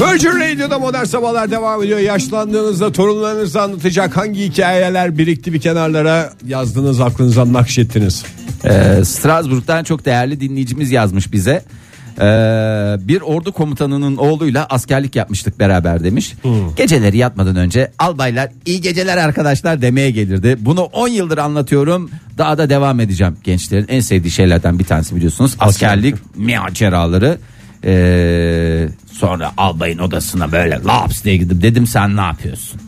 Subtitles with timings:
[0.00, 1.98] Virgin Radio'da modern sabahlar devam ediyor.
[1.98, 8.24] Yaşlandığınızda torunlarınıza anlatacak hangi hikayeler birikti bir kenarlara yazdınız aklınıza nakşettiniz.
[8.64, 11.64] Ee, Strasbourg'dan çok değerli dinleyicimiz yazmış bize.
[12.18, 12.22] Ee,
[13.00, 16.34] bir ordu komutanının oğluyla askerlik yapmıştık beraber demiş.
[16.76, 20.56] Geceleri yatmadan önce albaylar iyi geceler arkadaşlar demeye gelirdi.
[20.60, 22.10] Bunu 10 yıldır anlatıyorum.
[22.38, 23.36] Daha da devam edeceğim.
[23.44, 25.56] Gençlerin en sevdiği şeylerden bir tanesi biliyorsunuz.
[25.58, 27.38] Askerlik maceraları.
[27.84, 32.80] Ee, sonra albayın odasına böyle laps diye gidip dedim sen ne yapıyorsun?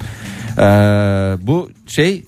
[0.58, 0.62] Ee,
[1.40, 2.24] bu şey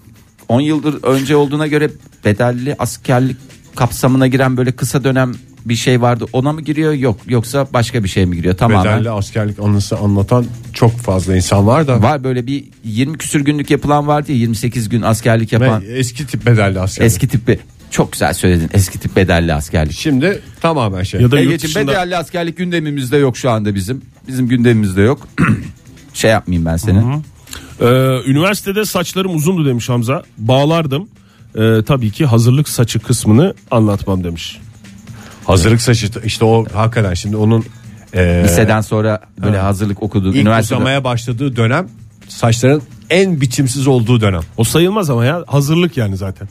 [0.49, 1.91] 10 yıldır önce olduğuna göre
[2.25, 3.37] bedelli askerlik
[3.77, 5.33] kapsamına giren böyle kısa dönem
[5.65, 6.25] bir şey vardı.
[6.33, 6.93] Ona mı giriyor?
[6.93, 7.17] Yok.
[7.29, 8.57] Yoksa başka bir şey mi giriyor?
[8.57, 8.95] Tamamen.
[8.97, 12.03] Bedelli askerlik anısı anlatan çok fazla insan var da.
[12.03, 16.27] Var böyle bir 20 küsür günlük yapılan vardı ya 28 gün askerlik yapan Ve eski
[16.27, 17.07] tip bedelli askerlik.
[17.13, 17.59] eski tip bir
[17.91, 18.71] çok güzel söyledin.
[18.73, 19.93] Eski tip bedelli askerlik.
[19.97, 21.21] Şimdi tamamen şey.
[21.21, 24.03] Ya da yurt Egeciğim dışında bedelli askerlik gündemimizde yok şu anda bizim.
[24.29, 25.29] Bizim gündemimizde yok.
[26.15, 26.99] şey yapmayayım ben seni.
[27.81, 27.87] Ee,
[28.27, 30.23] üniversitede saçlarım uzundu demiş Hamza.
[30.39, 31.09] Bağlardım.
[31.59, 34.59] Ee, tabii ki hazırlık saçı kısmını anlatmam demiş.
[35.45, 37.65] Hazırlık saçı işte o hakikaten şimdi onun
[38.15, 40.29] e, Liseden sonra böyle hazırlık okudu.
[40.31, 40.77] ilk Üniversitede.
[40.77, 41.89] uzamaya başladığı dönem
[42.29, 44.41] saçların en biçimsiz olduğu dönem.
[44.57, 46.49] O sayılmaz ama ya hazırlık yani zaten.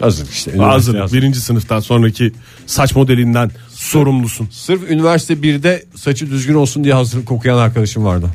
[0.00, 0.50] Hazırlık işte.
[0.50, 1.22] üniversite Hazırlık hazırlık.
[1.22, 2.32] birinci sınıftan sonraki
[2.66, 4.48] saç modelinden sorumlusun.
[4.50, 8.26] Sırf üniversite 1'de saçı düzgün olsun diye hazırlık okuyan arkadaşım vardı.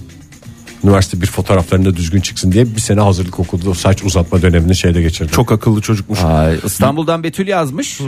[0.83, 3.69] Üniversite bir fotoğraflarında düzgün çıksın diye bir sene hazırlık okudu.
[3.69, 5.31] O saç uzatma dönemini şeyde geçirdi.
[5.31, 6.19] Çok akıllı çocukmuş.
[6.23, 8.01] Ay, İstanbul'dan Betül yazmış.
[8.01, 8.05] Ee,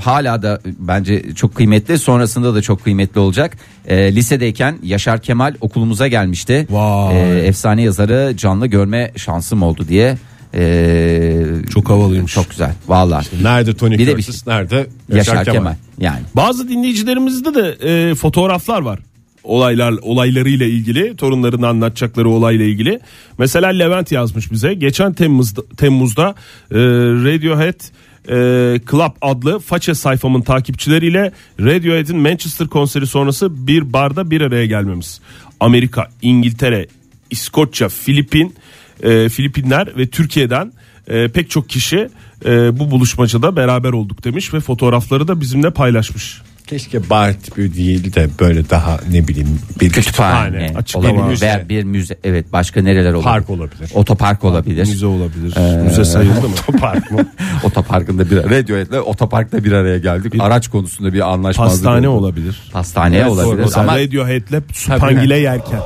[0.00, 1.98] hala da bence çok kıymetli.
[1.98, 3.56] Sonrasında da çok kıymetli olacak.
[3.86, 6.66] Ee, lisedeyken Yaşar Kemal okulumuza gelmişti.
[6.70, 7.16] Vay.
[7.16, 10.18] Ee, efsane yazarı canlı görme şansım oldu diye.
[10.54, 12.34] Ee, Çok havalıymış.
[12.34, 12.74] Çok güzel.
[12.88, 13.26] Vallahi.
[13.42, 15.74] Nerede Tony Bir de bir Curtis, nerede Yaşar, Kemal.
[15.98, 16.20] Yani.
[16.36, 17.76] Bazı dinleyicilerimizde de
[18.10, 18.98] e, fotoğraflar var.
[19.44, 23.00] Olaylar olaylarıyla ilgili, torunların anlatacakları olayla ilgili.
[23.38, 24.74] Mesela Levent yazmış bize.
[24.74, 26.34] Geçen Temmuz'da Temmuz'da
[26.70, 26.78] e,
[27.24, 27.80] Radiohead
[28.28, 35.20] e, Club adlı façe sayfamın takipçileriyle Radiohead'in Manchester konseri sonrası bir barda bir araya gelmemiz.
[35.60, 36.86] Amerika, İngiltere,
[37.30, 38.54] İskoçya, Filipin,
[39.02, 40.72] e, Filipinler ve Türkiye'den
[41.08, 42.08] e, pek çok kişi
[42.44, 46.42] e, bu buluşmacada beraber olduk demiş ve fotoğrafları da bizimle paylaşmış.
[46.66, 51.40] Keşke bar tipi değil de böyle daha ne bileyim bir Kütüphane, Kütüphane, açık olabilir.
[51.40, 52.18] Veya bir müze.
[52.24, 53.24] Evet başka nereler olabilir?
[53.24, 53.90] Park olabilir.
[53.94, 54.88] Otopark olabilir.
[54.88, 55.54] Müze olabilir.
[55.84, 56.54] Müze sayıldı mı?
[56.80, 57.26] park mı?
[57.64, 60.34] Otoparkında bir Radiohead'le otoparkta bir araya geldik.
[60.40, 62.24] Araç konusunda bir anlaşmazlık Pastane oldu.
[62.24, 62.62] olabilir.
[62.72, 65.80] Pastaneye olabilir Mesela ama Radiohead'le supangile yerken.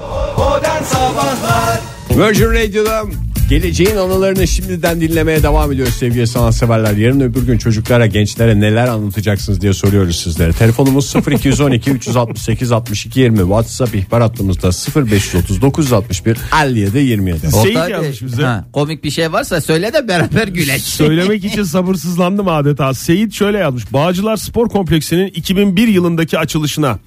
[2.19, 3.03] Virgin Radio'da
[3.49, 6.97] geleceğin anılarını şimdiden dinlemeye devam ediyoruz sevgili sanatseverler.
[6.97, 10.53] Yarın öbür gün çocuklara, gençlere neler anlatacaksınız diye soruyoruz sizlere.
[10.53, 13.39] Telefonumuz 0212 368 62 20.
[13.39, 14.71] WhatsApp ihbar hattımızda
[15.07, 17.39] 0530 961 57 27.
[17.41, 18.43] Seyit Oktay Bey, yazmış bize.
[18.43, 20.83] ha, komik bir şey varsa söyle de beraber güleç.
[20.83, 22.95] Söylemek için sabırsızlandım adeta.
[22.95, 23.93] Seyit şöyle yazmış.
[23.93, 26.99] Bağcılar Spor Kompleksi'nin 2001 yılındaki açılışına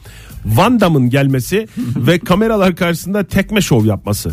[0.46, 4.32] Van Damme'ın gelmesi ve kameralar karşısında tekme şov yapması.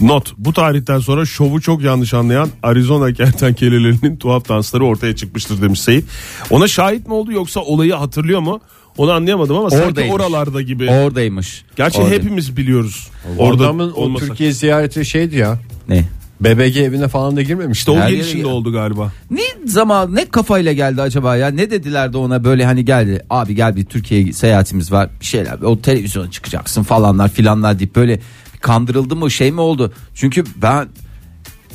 [0.00, 5.80] Not bu tarihten sonra şovu çok yanlış anlayan Arizona kertenkelelerinin tuhaf dansları ortaya çıkmıştır demiş
[5.80, 6.04] Seyit.
[6.50, 8.60] Ona şahit mi oldu yoksa olayı hatırlıyor mu?
[8.98, 10.14] Onu anlayamadım ama sanki Oradaymış.
[10.14, 10.90] oralarda gibi.
[10.90, 11.64] Oradaymış.
[11.76, 12.10] Gerçi Orada.
[12.10, 13.08] hepimiz biliyoruz.
[13.38, 14.14] Orada Orada o.
[14.16, 15.58] Türkiye ziyareti şeydi ya.
[15.88, 16.04] Ne?
[16.40, 17.80] BBG evine falan da girmemişti.
[17.80, 19.12] İşte o Her yere gelişinde gel- oldu galiba.
[19.30, 21.48] Ne zaman ne kafayla geldi acaba ya?
[21.48, 23.24] Ne dediler de ona böyle hani geldi.
[23.30, 25.08] Abi gel bir Türkiye seyahatimiz var.
[25.20, 25.52] Bir şeyler.
[25.62, 28.20] O televizyona çıkacaksın falanlar filanlar deyip böyle
[28.60, 29.92] kandırıldı mı şey mi oldu?
[30.14, 30.88] Çünkü ben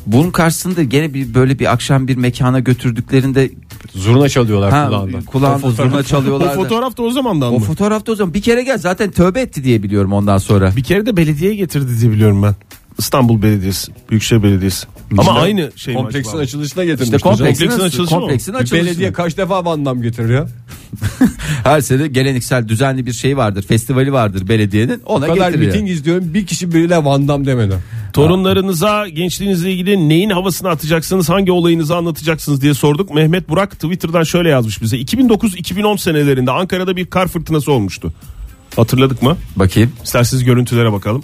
[0.05, 3.51] bunun karşısında gene bir böyle bir akşam bir mekana götürdüklerinde
[3.95, 5.17] Zurna çalıyorlar ha, kulağında.
[5.25, 6.55] kulağında O fotoğraf- zurna O çalıyorlar.
[6.55, 7.65] fotoğraf da o zamandan o mı?
[7.65, 10.75] fotoğrafta o zaman bir kere gel zaten tövbe etti diye biliyorum ondan sonra.
[10.75, 12.55] Bir kere de belediye getirdi diye biliyorum ben.
[12.97, 14.87] İstanbul Belediyesi, Büyükşehir Belediyesi.
[15.17, 16.41] Ama aynı şey mi Kompleksin acaba?
[16.43, 17.05] açılışına getirmiş.
[17.05, 18.19] İşte kompleksin, Kompleksin açılışı mı?
[18.21, 18.85] kompleksin Bir açılışı.
[18.85, 20.47] belediye kaç defa Van Damme getirir ya?
[21.63, 23.63] Her sene geleneksel düzenli bir şey vardır.
[23.67, 25.01] Festivali vardır belediyenin.
[25.05, 25.73] Ona O kadar getiriyor.
[25.73, 27.75] miting izliyorum bir kişi biriyle Van Damme demedi.
[28.13, 33.13] Torunlarınıza gençliğinizle ilgili neyin havasını atacaksınız, hangi olayınızı anlatacaksınız diye sorduk.
[33.15, 34.97] Mehmet Burak Twitter'dan şöyle yazmış bize.
[34.97, 38.13] 2009-2010 senelerinde Ankara'da bir kar fırtınası olmuştu.
[38.75, 39.37] Hatırladık mı?
[39.55, 39.91] Bakayım.
[40.03, 41.23] İsterseniz görüntülere bakalım.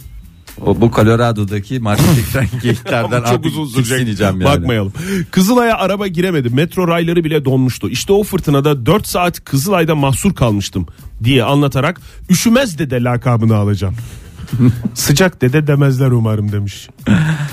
[0.66, 4.20] O, bu Colorado'daki marketten geyiklerden çok uzun sürecek.
[4.20, 4.44] yani.
[4.44, 4.94] Bakmayalım.
[5.32, 6.50] Kızılay'a araba giremedi.
[6.50, 7.90] Metro rayları bile donmuştu.
[7.90, 10.88] İşte o fırtınada 4 saat Kızılay'da mahsur kalmıştım
[11.24, 13.96] diye anlatarak üşümez dede lakabını alacağım.
[14.94, 16.90] Sıcak dede demezler umarım demiş.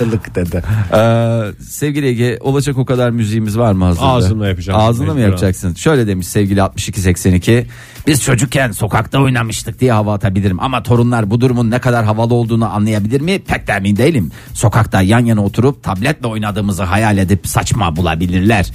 [0.01, 0.63] Ilık dedi.
[0.95, 4.07] Ee, sevgili Ege olacak o kadar müziğimiz var mı hazırda?
[4.07, 4.81] Ağzımla yapacağım.
[4.81, 5.75] Ağzımla mı yapacaksın?
[5.75, 7.67] Şöyle demiş sevgili 6282.
[8.07, 10.61] Biz çocukken sokakta oynamıştık diye hava atabilirim.
[10.61, 13.39] Ama torunlar bu durumun ne kadar havalı olduğunu anlayabilir mi?
[13.39, 14.31] Pek de emin değilim.
[14.55, 18.67] Sokakta yan yana oturup tabletle oynadığımızı hayal edip saçma bulabilirler.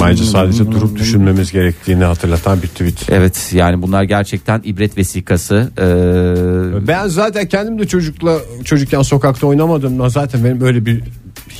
[0.00, 3.10] Bence sadece durup düşünmemiz gerektiğini hatırlatan bir tweet.
[3.10, 5.70] Evet yani bunlar gerçekten ibret vesikası.
[5.78, 11.02] Ee, Ben zaten kendim de çocukla çocukken sokakta oynamadığımdan zaten benim öyle bir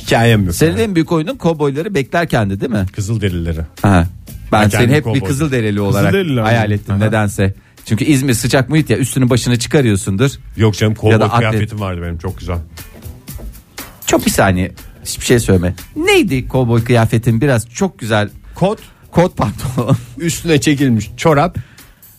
[0.01, 0.55] hikayem yok.
[0.55, 2.85] senin en büyük oyunun kovboyları beklerkendi değil mi?
[2.95, 3.61] Kızılderilileri.
[3.81, 4.07] Ha.
[4.51, 5.29] Ben Ha, seni kendi hep bir kovboy.
[5.29, 7.53] Kızılderili olarak Kızılderili hayal ettim nedense.
[7.85, 10.31] Çünkü İzmir sıcak muhit ya üstünü başını çıkarıyorsundur.
[10.57, 11.49] Yok canım kovboy Ya da atlet.
[11.49, 12.57] kıyafetim vardı benim çok güzel.
[14.05, 14.71] Çok bir saniye
[15.05, 15.73] hiçbir şey söyleme.
[15.95, 18.79] Neydi kovboy kıyafetin biraz çok güzel Kot
[19.11, 19.97] kot pantolon.
[20.17, 21.57] üstüne çekilmiş çorap,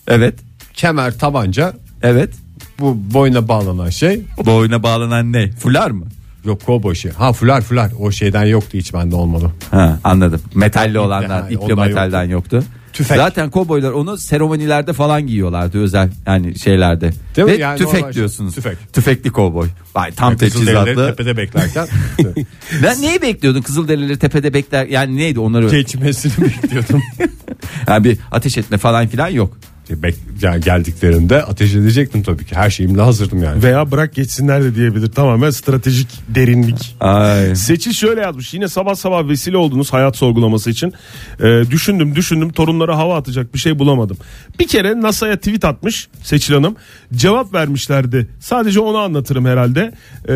[0.07, 0.35] evet
[0.73, 1.73] kemer, tabanca
[2.03, 2.33] evet.
[2.79, 4.21] bu boyuna bağlanan şey.
[4.45, 5.51] Boyuna bağlanan ne?
[5.51, 6.05] Fular mı?
[6.45, 7.11] Yok kovboy şey.
[7.11, 9.51] Ha fular fular o şeyden yoktu hiç bende olmadı.
[9.71, 10.41] Ha, anladım.
[10.55, 12.63] Metalli olanlar, ha, ipli metalden yoktu.
[12.93, 13.17] Tüfek.
[13.17, 17.11] Zaten kovboylar onu seremonilerde falan giyiyorlardı özel yani şeylerde.
[17.35, 17.47] Değil?
[17.47, 18.13] Ve Yani tüfek şey.
[18.13, 18.55] diyorsunuz.
[18.55, 18.93] Tüfek.
[18.93, 19.67] Tüfekli kovboy.
[19.95, 21.15] Vay tam Kızılderilileri teçhizatlı.
[21.15, 21.87] tepede beklerken
[22.83, 27.01] Ben neyi bekliyordun Kızılderilileri tepede bekler yani neydi onları geçmesini bekliyordum.
[27.87, 29.57] yani bir ateş etme falan filan yok.
[30.03, 32.55] Bek, yani geldiklerinde ateş edecektim tabii ki.
[32.55, 33.63] Her şeyimle hazırdım yani.
[33.63, 35.11] Veya bırak geçsinler de diyebilir.
[35.11, 36.95] Tamamen stratejik derinlik.
[36.99, 37.55] Ay.
[37.55, 38.53] Seçil şöyle yazmış.
[38.53, 40.93] Yine sabah sabah vesile oldunuz hayat sorgulaması için.
[41.39, 44.17] Ee, düşündüm düşündüm torunlara hava atacak bir şey bulamadım.
[44.59, 46.75] Bir kere NASA'ya tweet atmış Seçil Hanım.
[47.13, 48.27] Cevap vermişlerdi.
[48.39, 49.91] Sadece onu anlatırım herhalde.
[50.29, 50.33] Ee,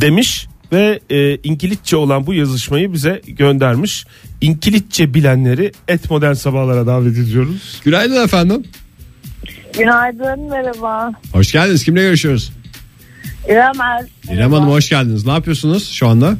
[0.00, 4.04] demiş ve e, İngilizce olan bu yazışmayı bize göndermiş.
[4.40, 7.80] İngilizce bilenleri et modern sabahlara davet ediyoruz.
[7.84, 8.62] Günaydın efendim.
[9.78, 11.12] Günaydın, merhaba.
[11.32, 11.84] Hoş geldiniz.
[11.84, 12.52] Kimle görüşüyoruz?
[13.48, 14.04] İrem Er.
[14.34, 15.26] İrem Hanım hoş geldiniz.
[15.26, 16.36] Ne yapıyorsunuz şu anda?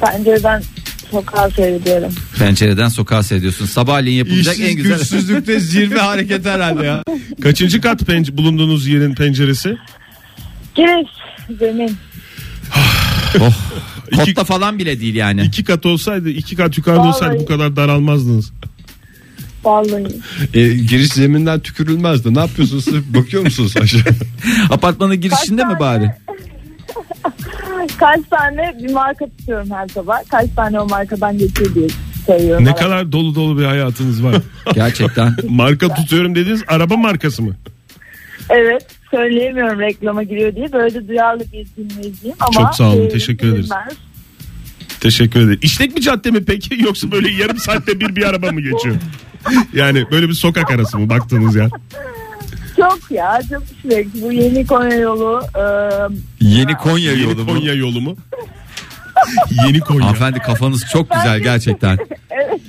[0.00, 0.62] Pencereden
[1.10, 2.12] sokağa seyrediyorum.
[2.38, 3.66] Pencereden sokağa seyrediyorsun.
[3.66, 4.98] Sabahleyin yapılacak en güzel.
[4.98, 7.02] güçsüzlükte zirve hareket herhalde ya.
[7.42, 9.76] Kaçıncı kat pen- bulunduğunuz yerin penceresi?
[10.74, 11.10] Giriş,
[11.58, 11.96] zemin.
[13.40, 13.52] Oh.
[14.16, 15.42] Kotta falan bile değil yani.
[15.42, 17.14] İki kat olsaydı iki kat yukarıda Vallahi.
[17.14, 18.52] olsaydı bu kadar daralmazdınız.
[19.64, 20.06] Vallahi.
[20.54, 22.34] E, giriş zeminden tükürülmezdi.
[22.34, 22.86] Ne yapıyorsunuz?
[23.14, 24.00] Bakıyor musunuz aşağı?
[24.70, 26.10] Apartmanın girişinde mi bari?
[27.98, 30.16] Kaç tane bir marka tutuyorum her sabah.
[30.28, 31.88] Kaç tane o markadan geçiyor diye
[32.26, 32.64] sayıyorum.
[32.64, 32.80] Ne arada.
[32.80, 34.34] kadar dolu dolu bir hayatınız var.
[34.74, 35.36] Gerçekten.
[35.48, 37.56] Marka tutuyorum dediğiniz araba markası mı?
[38.50, 38.86] Evet.
[39.14, 40.72] Söyleyemiyorum reklama giriyor diye.
[40.72, 42.52] Böyle duyarlı bir dinleyiciyim ama.
[42.52, 43.70] Çok sağ olun, e, teşekkür ederiz.
[45.00, 45.58] Teşekkür ederim.
[45.62, 48.96] İşlek bir cadde mi peki yoksa böyle yarım saatte bir bir araba mı geçiyor?
[49.74, 51.70] Yani böyle bir sokak arası mı baktığınız yer?
[52.76, 54.22] Çok ya çok sürekli.
[54.22, 55.42] Bu yeni Konya yolu.
[55.54, 55.62] e,
[56.40, 57.46] Yeni Konya Yeni yolu mu?
[57.54, 58.16] Konya yolu mu?
[59.66, 60.04] Yeni Konya.
[60.06, 61.98] Hanımefendi kafanız çok güzel gerçekten.
[62.30, 62.60] evet.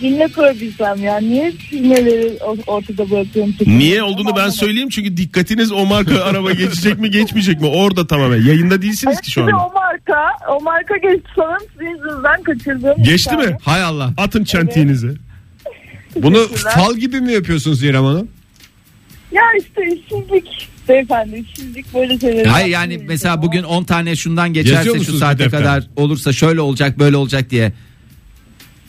[0.00, 1.18] Dinle kurabilsem ya.
[1.18, 3.54] Niye filmleri ortada bırakıyorum?
[3.66, 8.42] Niye olduğunu ben söyleyeyim çünkü dikkatiniz o marka araba geçecek mi geçmeyecek mi orada tamamen
[8.46, 9.56] yayında değilsiniz Evet, ki şu anda.
[9.56, 13.02] o marka, o marka geçti sanırım sizin yüzünüzden kaçırdığım.
[13.02, 13.56] Geçti mi?
[13.62, 14.10] Hay Allah.
[14.16, 15.08] Atın çentiğinizi.
[16.16, 18.28] Bunu fal gibi mi yapıyorsunuz İrem Hanım?
[19.32, 22.44] Ya işte işsizlik beyefendi işsizlik böyle şeyler.
[22.44, 25.60] Hayır yani mesela bugün 10 tane şundan geçerse Yazıyor şu musunuz saate defter?
[25.60, 27.72] kadar olursa şöyle olacak böyle olacak diye.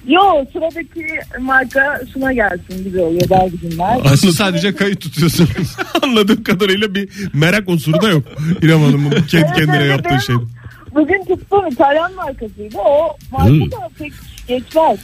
[0.08, 0.22] Yo
[0.54, 1.06] sıradaki
[1.40, 4.00] marka şuna gelsin gibi oluyor dergimler.
[4.14, 5.50] Aslında sadece kayıt tutuyorsunuz.
[6.04, 8.24] Anladığım kadarıyla bir merak unsuru da yok.
[8.62, 10.36] İrem Hanım'ın kendi kendine yaptığı şey.
[10.96, 12.78] Bugün tuttuğum İtalyan markasıydı.
[12.78, 13.72] O marka Hı.
[13.72, 14.14] da pek
[14.48, 15.00] geçmez.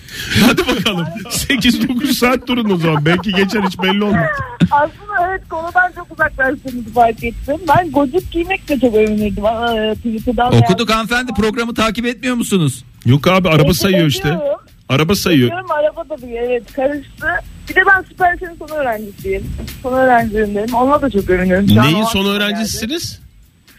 [0.48, 1.06] Hadi bakalım.
[1.26, 3.06] 8-9 saat durun o zaman.
[3.06, 4.26] Belki geçer hiç belli olmaz.
[4.72, 7.58] Aslında evet konudan çok uzaklaştığımızı fark ettim.
[7.68, 9.46] Ben gocuk giymekle çok övünürdüm.
[9.46, 12.84] Aa, Twitter'dan Okuduk hanımefendi programı takip etmiyor musunuz?
[13.06, 14.28] Yok abi araba sayıyor işte.
[14.28, 14.60] Ediyorum.
[14.90, 15.48] Araba sayıyor.
[15.48, 17.28] Ediyorum, araba da bir evet karıştı.
[17.70, 19.44] Bir de ben süper lisenin son öğrencisiyim.
[19.84, 20.74] Son öğrenciyim benim.
[20.76, 21.68] Onunla da çok övünüyorum.
[21.70, 22.44] Şu an Neyin o son aklıma geldi.
[22.44, 23.20] öğrencisiniz?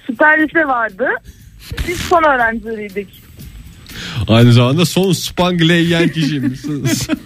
[0.07, 1.07] Süper lise vardı.
[1.89, 3.23] Biz son öğrencileriydik.
[4.29, 7.09] Aynı zamanda son Spangle yiyen kişiymişsiniz.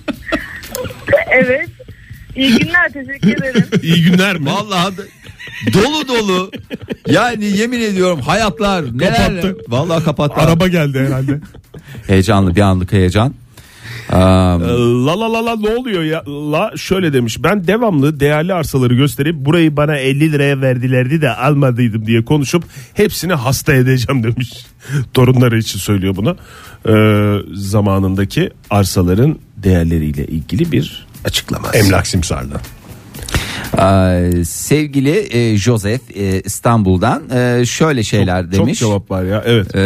[1.31, 1.69] Evet.
[2.37, 3.65] İyi günler teşekkür ederim.
[3.83, 4.47] İyi günler mi?
[4.47, 4.95] Vallahi
[5.75, 6.51] dolu dolu.
[7.07, 9.41] Yani yemin ediyorum hayatlar nelerle.
[9.41, 9.57] Kapattı.
[9.69, 10.41] Vallahi kapattı.
[10.41, 11.41] Araba geldi herhalde.
[12.07, 13.35] Heyecanlı bir anlık heyecan.
[14.12, 14.59] Aa,
[15.07, 16.25] la la la la ne oluyor ya?
[16.26, 17.42] La şöyle demiş.
[17.42, 22.64] Ben devamlı değerli arsaları gösterip burayı bana 50 liraya verdilerdi de almadıydım diye konuşup
[22.95, 24.50] hepsini hasta edeceğim demiş.
[25.14, 26.37] Torunları için söylüyor bunu.
[26.88, 31.69] Ee, zamanındaki arsaların değerleriyle ilgili bir açıklama.
[31.73, 32.61] Emlak simsarda.
[33.78, 38.78] Ee, sevgili e, Joseph e, İstanbul'dan e, şöyle şeyler Çok demiş.
[38.78, 39.75] cevap var ya evet.
[39.75, 39.81] Ee,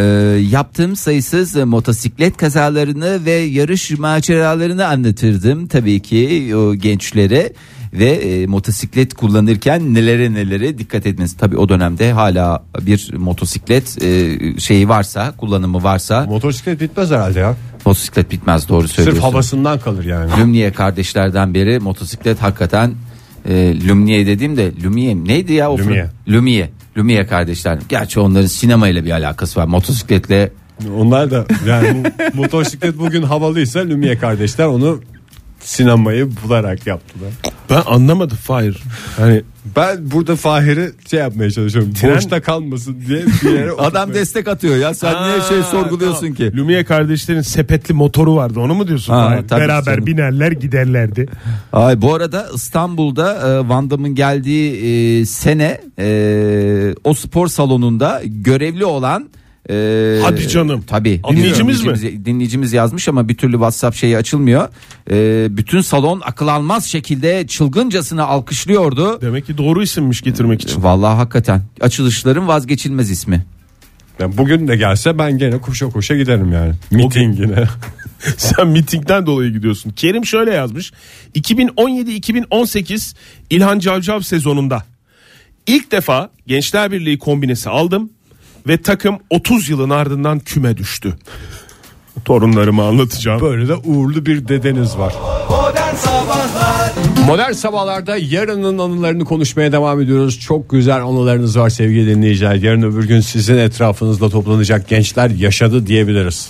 [0.51, 7.53] yaptığım sayısız e, motosiklet kazalarını ve yarış maceralarını anlatırdım tabii ki o gençlere
[7.93, 11.37] ve e, motosiklet kullanırken nelere nelere dikkat etmesi.
[11.37, 17.55] Tabii o dönemde hala bir motosiklet e, şeyi varsa, kullanımı varsa Motosiklet bitmez herhalde ya.
[17.85, 19.21] motosiklet bitmez doğru Sırf söylüyorsun.
[19.21, 20.31] havasından kalır yani.
[20.41, 22.91] Lumniye kardeşlerden beri motosiklet hakikaten
[23.47, 26.03] e, Lumniye dediğimde Lumiye neydi ya o Lumiye.
[26.27, 26.69] fır- Lumiye.
[26.97, 27.79] Lumiye kardeşler.
[27.89, 29.65] Gerçi onların sinemayla bir alakası var.
[29.65, 30.51] Motosikletle
[30.97, 35.01] Onlar da yani motosiklet bugün havalıysa Lumiye kardeşler onu
[35.59, 37.29] sinemayı bularak yaptılar.
[37.69, 38.77] Ben anlamadım Fahir.
[39.17, 39.41] Hani
[39.75, 41.91] Ben burada Fahir'i şey yapmaya çalışıyorum.
[41.93, 44.93] Tren- Boşta kalmasın diye bir yere adam destek atıyor ya.
[44.93, 46.33] Sen niye şey Aa, sorguluyorsun tamam.
[46.35, 46.57] ki?
[46.57, 49.13] Lumiye kardeşlerin sepetli motoru vardı onu mu diyorsun?
[49.13, 50.05] Ha, Beraber canım.
[50.05, 51.25] binerler giderlerdi.
[51.73, 54.71] Ay bu arada İstanbul'da e, Van Damme'ın geldiği
[55.21, 59.29] e, sene e, o spor salonunda görevli olan
[59.69, 60.83] e, Hadi canım.
[60.87, 61.21] Tabii.
[61.31, 61.89] Dinleyicimiz mi?
[61.91, 64.69] Dinleyicimiz- Dinleyicimiz yazmış ama bir türlü WhatsApp şeyi açılmıyor.
[65.11, 69.21] E, bütün salon akıl almaz şekilde çılgıncasına alkışlıyordu.
[69.21, 70.83] Demek ki doğru isimmiş getirmek için.
[70.83, 73.45] Vallahi hakikaten açılışların vazgeçilmez ismi.
[74.19, 76.73] Yani bugün de gelse ben gene koşa koşa giderim yani.
[76.91, 77.63] Mitingine.
[78.37, 79.89] Sen mitingden dolayı gidiyorsun.
[79.89, 80.91] Kerim şöyle yazmış.
[81.35, 83.15] 2017-2018
[83.49, 84.83] İlhan Cavcav sezonunda
[85.67, 88.09] ilk defa Gençler Birliği kombinesi aldım
[88.67, 91.17] ve takım 30 yılın ardından küme düştü.
[92.25, 93.41] Torunlarıma anlatacağım.
[93.41, 95.13] Böyle de uğurlu bir dedeniz var.
[97.27, 100.39] Modern sabahlarda yarının anılarını konuşmaya devam ediyoruz.
[100.39, 102.55] Çok güzel anılarınız var sevgili dinleyiciler.
[102.55, 106.49] Yarın öbür gün sizin etrafınızda toplanacak gençler yaşadı diyebiliriz.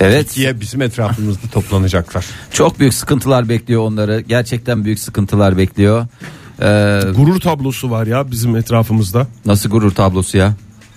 [0.00, 0.36] Evet.
[0.36, 2.24] Diye bizim etrafımızda toplanacaklar.
[2.52, 4.20] Çok büyük sıkıntılar bekliyor onları.
[4.20, 6.06] Gerçekten büyük sıkıntılar bekliyor.
[6.62, 9.26] Ee, Gurur tablosu var ya bizim etrafımızda.
[9.46, 10.54] nasıl gurur tablosu ya?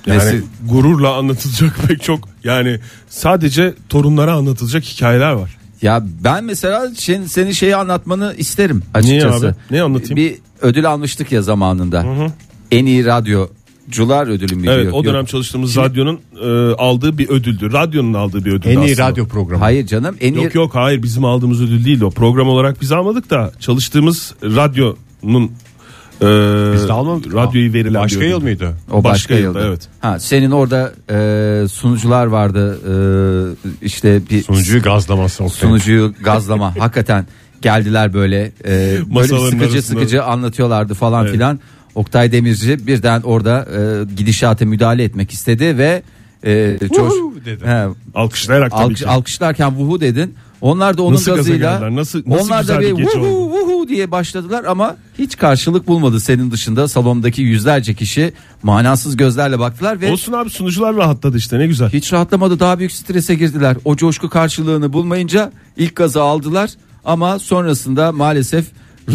[0.07, 2.79] Yani gururla anlatılacak pek çok yani
[3.09, 5.57] sadece torunlara anlatılacak hikayeler var.
[5.81, 9.47] Ya ben mesela senin, senin şeyi anlatmanı isterim açıkçası.
[9.47, 9.55] abi?
[9.71, 10.15] Ne anlatayım?
[10.15, 12.05] Bir ödül almıştık ya zamanında.
[12.71, 14.71] En iyi radyocular ödülü müydü?
[14.71, 15.27] Evet Yok, o dönem yok.
[15.27, 17.73] çalıştığımız radyonun e, aldığı bir ödüldü.
[17.73, 19.09] Radyonun aldığı bir ödüldü En iyi aslında.
[19.09, 19.59] radyo programı.
[19.63, 22.09] Hayır canım en iyi Yok yok hayır bizim aldığımız ödül değil o.
[22.11, 25.51] Program olarak biz almadık da çalıştığımız radyonun
[26.21, 27.33] e, Biz de almadık.
[27.35, 28.73] radyoyu verilen Başka yıl mıydı?
[28.91, 29.59] o başka, başka yılda.
[29.59, 29.87] yılda, evet.
[29.99, 32.79] Ha senin orada e, sunucular vardı.
[33.81, 35.43] E, işte bir Sunucuyu gazlaması.
[35.43, 35.59] Oktay.
[35.59, 37.25] sunucuyu gazlama hakikaten
[37.61, 39.81] geldiler böyle e, böyle sıkıcı arasında.
[39.81, 41.33] sıkıcı anlatıyorlardı falan Evet.
[41.33, 41.59] filan.
[41.95, 46.03] Oktay Demirci birden orada e, gidişata müdahale etmek istedi ve
[46.45, 47.65] e, Vuhu dedi.
[47.65, 47.85] he,
[48.15, 49.07] Alkışlayarak tabii alkış, ki.
[49.07, 50.35] alkışlarken vuhu dedin.
[50.61, 51.95] Onlar da onun Nasıl gazıyla?
[51.95, 53.27] Nasıl- nasıl onlar da bir bir vuhu oldu?
[53.27, 60.01] vuhu diye başladılar ama hiç karşılık bulmadı senin dışında salondaki yüzlerce kişi manasız gözlerle baktılar
[60.01, 61.89] ve Olsun abi sunucular rahatladı işte ne güzel.
[61.89, 63.77] hiç rahatlamadı daha büyük strese girdiler.
[63.85, 66.69] O coşku karşılığını bulmayınca ilk gazı aldılar
[67.05, 68.65] ama sonrasında maalesef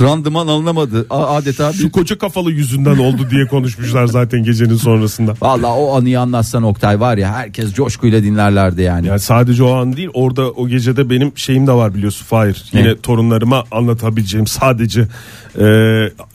[0.00, 1.06] randıman alınamadı.
[1.10, 5.34] Adeta bir Şu koca kafalı yüzünden oldu diye konuşmuşlar zaten gecenin sonrasında.
[5.40, 9.06] Valla o anıyı anlatsan Oktay var ya herkes coşkuyla dinlerlerdi yani.
[9.06, 12.64] Yani sadece o an değil orada o gecede benim şeyim de var biliyorsun Fahir.
[12.74, 12.80] Ne?
[12.80, 15.00] Yine torunlarıma anlatabileceğim sadece
[15.58, 15.66] e,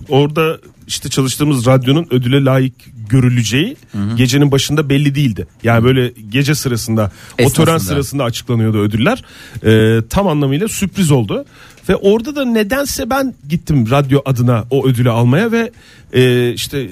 [0.10, 2.74] orada işte çalıştığımız radyonun ödüle layık
[3.10, 3.78] görüleceği
[4.16, 5.48] gecenin başında belli değildi.
[5.64, 7.66] Yani böyle gece sırasında o Esnasında.
[7.66, 9.24] tören sırasında açıklanıyordu ödüller.
[9.66, 11.46] E, tam anlamıyla sürpriz oldu.
[11.90, 15.72] Ve orada da nedense ben gittim radyo adına o ödülü almaya ve
[16.14, 16.90] e, işte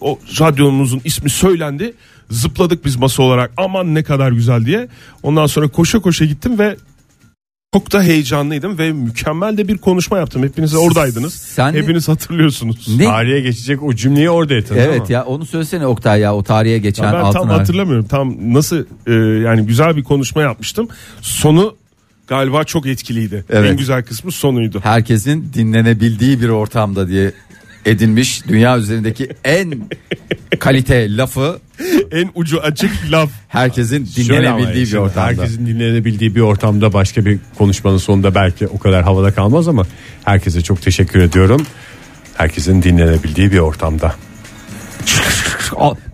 [0.00, 1.94] o radyomuzun ismi söylendi.
[2.30, 4.88] Zıpladık biz masa olarak aman ne kadar güzel diye.
[5.22, 6.76] Ondan sonra koşa koşa gittim ve
[7.74, 10.42] çok da heyecanlıydım ve mükemmel de bir konuşma yaptım.
[10.42, 11.34] Hepiniz oradaydınız.
[11.34, 12.98] Sen- Hepiniz hatırlıyorsunuz.
[12.98, 13.04] Ne?
[13.04, 17.04] Tarihe geçecek o cümleyi orada ettin Evet ya onu söylesene Oktay ya o tarihe geçen
[17.04, 18.06] Ya ben altın tam hatırlamıyorum.
[18.06, 19.12] Tam nasıl e,
[19.44, 20.88] yani güzel bir konuşma yapmıştım.
[21.20, 21.74] Sonu
[22.30, 23.44] galiba çok etkiliydi.
[23.50, 23.70] Evet.
[23.70, 24.80] En güzel kısmı sonuydu.
[24.82, 27.32] herkesin dinlenebildiği bir ortamda diye
[27.86, 29.74] edinmiş dünya üzerindeki en
[30.58, 31.58] kalite lafı
[32.12, 33.30] en ucu açık laf.
[33.48, 35.26] herkesin dinlenebildiği bir ortamda.
[35.26, 39.86] Herkesin dinlenebildiği bir ortamda başka bir konuşmanın sonunda belki o kadar havada kalmaz ama
[40.24, 41.66] herkese çok teşekkür ediyorum.
[42.34, 44.14] Herkesin dinlenebildiği bir ortamda.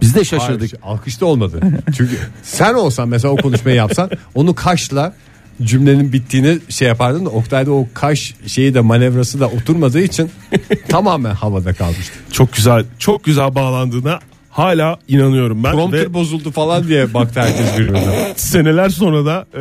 [0.01, 0.73] Biz de şaşırdık.
[0.83, 1.61] Hayır, alkışta olmadı.
[1.97, 5.15] Çünkü sen olsan mesela o konuşmayı yapsan onu kaşla
[5.63, 10.31] cümlenin bittiğini şey yapardın da Oktay'da o kaş şeyi de manevrası da oturmadığı için
[10.89, 12.13] tamamen havada kalmıştı.
[12.33, 14.19] Çok güzel çok güzel bağlandığına
[14.51, 15.73] hala inanıyorum ben.
[15.73, 18.33] Prompter Ve bozuldu falan diye baktı herkes birbirine.
[18.37, 19.61] seneler sonra da e,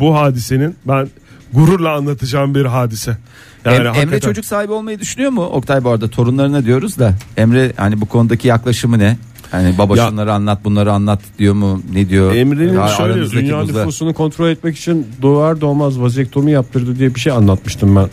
[0.00, 1.08] bu hadisenin ben
[1.52, 3.16] gururla anlatacağım bir hadise.
[3.64, 5.42] Yani Em- Emre hakikaten- çocuk sahibi olmayı düşünüyor mu?
[5.44, 9.16] Oktay bu arada torunlarına diyoruz da Emre hani bu konudaki yaklaşımı ne?
[9.50, 12.34] Hani baba Ya- şunları anlat bunları anlat diyor mu ne diyor?
[12.34, 17.14] Emre'nin Ya şöyle aranızdaki Dünya buzlar- nüfusunu kontrol etmek için doğar doğmaz vazektomi yaptırdı diye
[17.14, 18.08] bir şey anlatmıştım ben.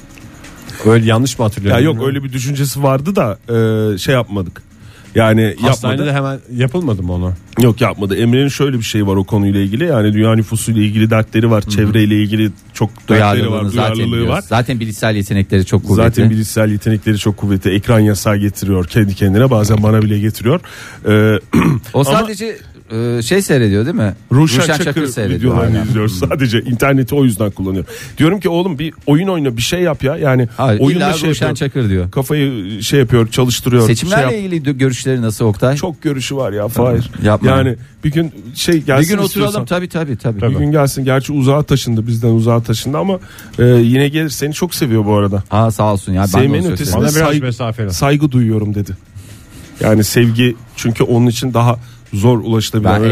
[0.85, 1.85] Öyle yanlış mı Ya hatırlıyorum?
[1.85, 3.37] yok öyle bir düşüncesi vardı da
[3.93, 4.61] e, şey yapmadık.
[5.15, 6.17] Yani Hastanede yapmadı.
[6.17, 7.33] hemen yapılmadı mı ona?
[7.61, 8.15] Yok yapmadı.
[8.15, 9.83] Emre'nin şöyle bir şey var o konuyla ilgili.
[9.85, 11.61] Yani dünya nüfusuyla ilgili dertleri var.
[11.61, 13.63] Çevreyle ilgili çok dertleri var.
[13.63, 14.29] Zaten Duyarlılığı biliyoruz.
[14.29, 14.41] var.
[14.41, 16.03] Zaten bilişsel yetenekleri çok kuvvetli.
[16.09, 17.71] Zaten bilişsel yetenekleri çok kuvvetli.
[17.75, 19.49] Ekran yasağı getiriyor kendi kendine.
[19.51, 20.59] Bazen bana bile getiriyor.
[21.07, 21.39] Ee,
[21.93, 22.57] o ama sadece
[22.91, 24.13] e, şey seyrediyor değil mi?
[24.31, 25.83] Ruşen Çakır, videolarını Aynen.
[25.83, 26.07] izliyor.
[26.07, 27.85] Sadece interneti o yüzden kullanıyor.
[28.17, 30.17] Diyorum ki oğlum bir oyun oyna bir şey yap ya.
[30.17, 31.69] Yani Hayır, oyunda illa şey Ruşen yapıyor.
[31.69, 32.11] Çakır diyor.
[32.11, 33.87] Kafayı şey yapıyor çalıştırıyor.
[33.87, 34.71] Seçimlerle şey yap- ilgili de-
[35.03, 35.75] görüşleri nasıl Oktay?
[35.75, 37.11] Çok görüşü var ya Fahir.
[37.23, 37.49] Yapma.
[37.49, 39.61] Yani bir gün şey gelsin bir gün istiyorsan.
[39.61, 40.41] oturalım tabii tabii tabii.
[40.41, 41.05] Bir gün gelsin.
[41.05, 43.19] Gerçi uzağa taşındı bizden uzağa taşındı ama
[43.59, 44.29] e, yine gelir.
[44.29, 45.43] Seni çok seviyor bu arada.
[45.51, 46.21] Aa sağ olsun ya.
[46.21, 47.93] Ben de Sevmenin ötesinde Bana biraz saygı- mesafeli.
[47.93, 48.91] Saygı duyuyorum dedi.
[49.79, 51.79] Yani sevgi çünkü onun için daha
[52.13, 52.43] zor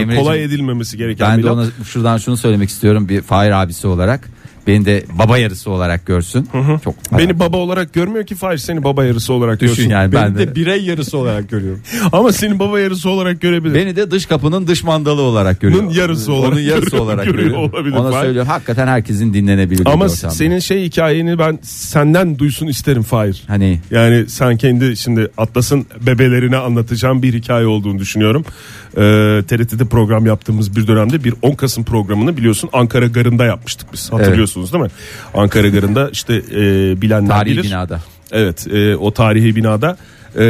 [0.02, 3.88] Emre'cim- kolay edilmemesi gereken Ben bir de ona şuradan şunu söylemek istiyorum bir Fahir abisi
[3.88, 4.30] olarak.
[4.68, 6.48] Beni de baba yarısı olarak görsün.
[6.84, 9.90] Çok Beni baba olarak görmüyor ki Fahir seni baba yarısı olarak düşün görsün.
[9.90, 10.48] yani ben Ben de.
[10.48, 11.82] de birey yarısı olarak görüyorum.
[12.12, 13.76] Ama seni baba yarısı olarak görebilir.
[13.76, 15.84] Beni de dış kapının dış mandalı olarak görüyor.
[15.84, 17.70] Onun yarısı olarak Onun yarısı görüyor- olarak görüyor görüyor.
[17.74, 17.96] olabilir.
[17.96, 18.24] Ona Fahir.
[18.26, 20.34] söylüyorum hakikaten herkesin dinlenebildiği Ama bir ortamda.
[20.36, 23.44] senin şey hikayeni ben senden duysun isterim Fahir.
[23.48, 28.46] Hani Yani sen kendi şimdi Atlas'ın bebelerine anlatacağım bir hikaye olduğunu düşünüyorum.
[28.98, 34.12] Ee, TRT'de program yaptığımız bir dönemde bir 10 Kasım programını biliyorsun Ankara Garı'nda yapmıştık biz.
[34.12, 34.90] Hatırlıyorsunuz değil mi?
[35.34, 37.64] Ankara Garı'nda işte e, bilenler tarihi bilir.
[37.64, 38.02] binada.
[38.32, 39.98] Evet e, o tarihi binada
[40.40, 40.46] e,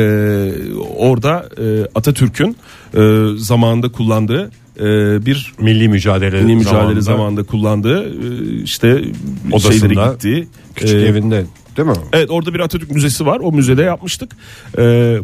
[0.98, 2.57] orada e, Atatürk'ün
[2.93, 4.86] e, zamanında kullandığı e,
[5.25, 9.03] bir Milli mücadele, milli mücadele zamanında zamanında kullandığı e, işte
[9.51, 11.45] Odasında, gittiği küçük e, evinde
[11.77, 11.95] değil mi?
[12.13, 13.39] Evet orada bir Atatürk Müzesi var.
[13.39, 14.31] O müzede yapmıştık.
[14.77, 15.17] Ee,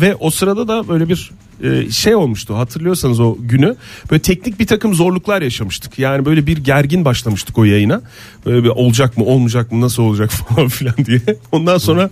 [0.00, 1.30] ve o sırada da böyle bir
[1.62, 2.58] e, şey olmuştu.
[2.58, 3.76] Hatırlıyorsanız o günü
[4.10, 5.98] böyle teknik bir takım zorluklar yaşamıştık.
[5.98, 8.02] Yani böyle bir gergin başlamıştık o yayına.
[8.46, 11.20] Böyle bir olacak mı olmayacak mı nasıl olacak falan filan diye.
[11.52, 12.10] Ondan sonra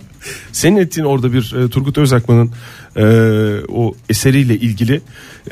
[0.51, 2.51] senin ettiğin orada bir e, Turgut Özakman'ın
[2.95, 3.05] e,
[3.69, 5.01] o eseriyle ilgili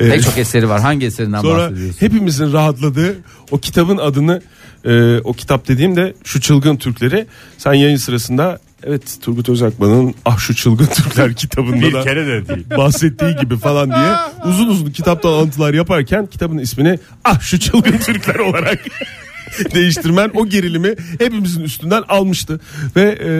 [0.00, 0.80] e, Pek çok eseri var.
[0.80, 2.00] Hangi eserinden Sonra bahsediyorsun?
[2.00, 3.16] hepimizin rahatladığı
[3.50, 4.42] o kitabın adını
[4.84, 7.26] e, o kitap dediğimde şu çılgın Türkleri
[7.58, 12.48] sen yayın sırasında evet Turgut Özakman'ın ah şu çılgın Türkler kitabında Bir da kere de
[12.48, 12.66] değil.
[12.76, 14.14] bahsettiği gibi falan diye
[14.52, 18.78] uzun uzun kitaptan alıntılar yaparken kitabın ismini ah şu çılgın Türkler olarak
[19.74, 22.60] değiştirmen o gerilimi hepimizin üstünden almıştı
[22.96, 23.30] ve e,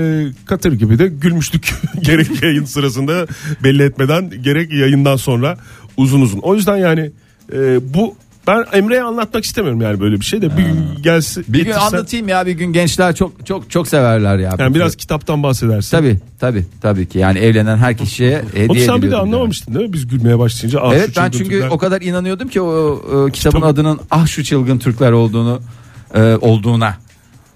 [0.47, 3.27] katır gibi de gülmüştük gerek yayın sırasında
[3.65, 5.59] belli etmeden gerek yayından sonra
[5.97, 6.39] uzun uzun.
[6.39, 7.11] O yüzden yani
[7.53, 11.45] e, bu ben Emre'ye anlatmak istemiyorum yani böyle bir şey de bir gün gelsin.
[11.49, 14.55] Bir gün getirsen- anlatayım ya bir gün gençler çok çok çok severler ya.
[14.59, 15.91] Yani biraz kitaptan bahsedersin.
[15.97, 19.75] Tabii tabii tabii ki yani evlenen her kişiye hediye Onu sen bir de ediliyordum anlamamıştın
[19.75, 19.93] değil mi?
[19.93, 20.81] Biz gülmeye başlayınca.
[20.83, 21.69] ah, Evet şu ben çünkü Türkler.
[21.71, 25.61] o kadar inanıyordum ki o, o kitabın Kitap- adının ah şu çılgın Türkler olduğunu
[26.15, 26.95] e, olduğuna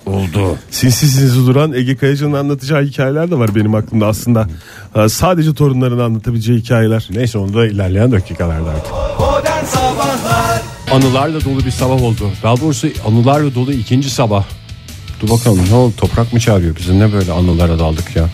[0.06, 0.56] oldu.
[0.70, 4.48] Sinsi sinsi duran Ege Kayacan'ın anlatacağı hikayeler de var benim aklımda aslında.
[4.94, 7.08] Ha, sadece torunlarını anlatabileceği hikayeler.
[7.10, 8.92] Neyse onu da ilerleyen dakikalarda artık.
[9.20, 10.53] Modern Sabahlar
[10.92, 12.30] Anılarla dolu bir sabah oldu.
[12.42, 14.44] Daha doğrusu anılarla dolu ikinci sabah.
[15.20, 18.28] Dur bakalım ne oldu toprak mı çağırıyor bizi ne böyle anılara daldık ya.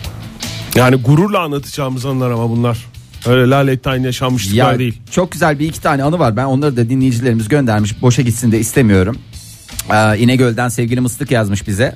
[0.75, 2.77] Yani gururla anlatacağımız anılar ama bunlar.
[3.25, 5.01] Öyle lalettayn yaşanmışlıklar Ya değil.
[5.11, 6.37] çok güzel bir iki tane anı var.
[6.37, 8.01] Ben onları da dinleyicilerimiz göndermiş.
[8.01, 9.17] Boşa gitsin de istemiyorum.
[9.93, 11.95] Ee, İnegöl'den sevgili Mıstık yazmış bize.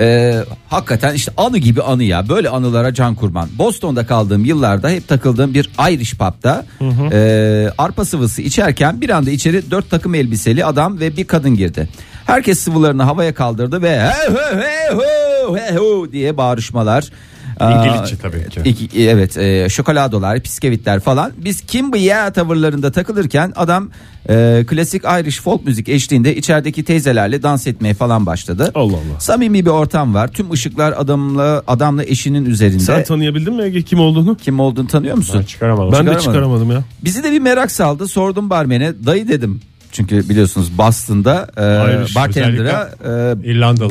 [0.00, 2.28] Ee, hakikaten işte anı gibi anı ya.
[2.28, 3.48] Böyle anılara can kurban.
[3.58, 6.66] Boston'da kaldığım yıllarda hep takıldığım bir Irish pub'da
[7.12, 11.88] e, arpa sıvısı içerken bir anda içeri dört takım elbiseli adam ve bir kadın girdi.
[12.26, 17.10] Herkes sıvılarını havaya kaldırdı ve hey, hey, hey, ho, hey, ho diye bağırışmalar.
[17.60, 18.60] İngilizce tabii ki.
[18.64, 21.32] İki- evet e, şokoladolar, bisküvitler falan.
[21.36, 23.90] Biz kim bu ya tavırlarında takılırken adam
[24.28, 28.70] e, klasik Irish folk müzik eşliğinde içerideki teyzelerle dans etmeye falan başladı.
[28.74, 29.20] Allah Allah.
[29.20, 30.28] Samimi bir ortam var.
[30.28, 32.80] Tüm ışıklar adamla adamla eşinin üzerinde.
[32.82, 34.36] Sen tanıyabildin mi Ege kim olduğunu?
[34.36, 35.40] kim olduğunu tanıyor musun?
[35.40, 35.92] Ben çıkaramadım.
[35.92, 36.70] Ben de Çıkaramadım.
[36.70, 36.82] ya.
[37.04, 38.08] Bizi de bir merak saldı.
[38.08, 38.92] Sordum barmene.
[39.06, 39.60] Dayı dedim.
[39.92, 43.06] Çünkü biliyorsunuz Boston'da e, bartender'a e,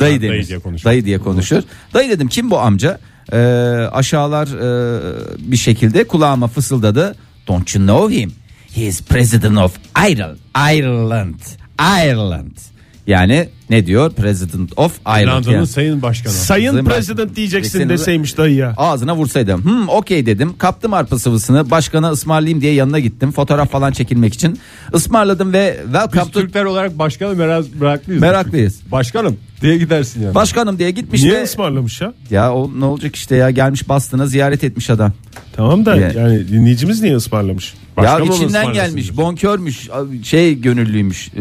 [0.00, 0.84] dayı diye konuşur.
[0.84, 1.62] Dayı diye konuşur.
[1.94, 2.98] Dayı dedim kim bu amca?
[3.32, 3.36] E,
[3.92, 7.14] aşağılar e, bir şekilde kulağıma fısıldadı.
[7.48, 8.32] Don't you know him?
[8.74, 9.72] He is president of
[10.10, 10.36] Ireland.
[10.56, 11.34] Ireland.
[11.80, 12.56] Ireland.
[13.06, 14.12] Yani ne diyor?
[14.12, 15.22] President of Ireland.
[15.24, 15.66] İrlanda'nın Yani.
[15.66, 16.32] sayın başkanı.
[16.32, 17.88] Sayın Sayın President diyeceksin Diyeceksin.
[17.88, 18.74] deseymiş dayı ya.
[18.76, 19.64] Ağzına vursaydım.
[19.64, 20.54] Hmm okey dedim.
[20.58, 21.70] Kaptım arpa sıvısını.
[21.70, 23.32] Başkana ısmarlayayım diye yanına gittim.
[23.32, 24.58] Fotoğraf falan çekilmek için.
[24.94, 28.22] Ismarladım ve welcome Biz to Türkler olarak başkanı merak, meraklıyız.
[28.22, 28.80] Meraklıyız.
[28.92, 30.34] Başkanım diye gidersin yani.
[30.34, 32.12] Başkanım diye gitmiş Niye ve ısmarlamış ya?
[32.30, 35.12] ya o ne olacak işte ya gelmiş Boston'a ziyaret etmiş adam.
[35.56, 37.74] Tamam da Yani- yani dinleyicimiz niye ısmarlamış?
[37.96, 39.88] Başka ya içinden gelmiş, bonkörmüş,
[40.22, 41.40] şey gönüllüymüş, e,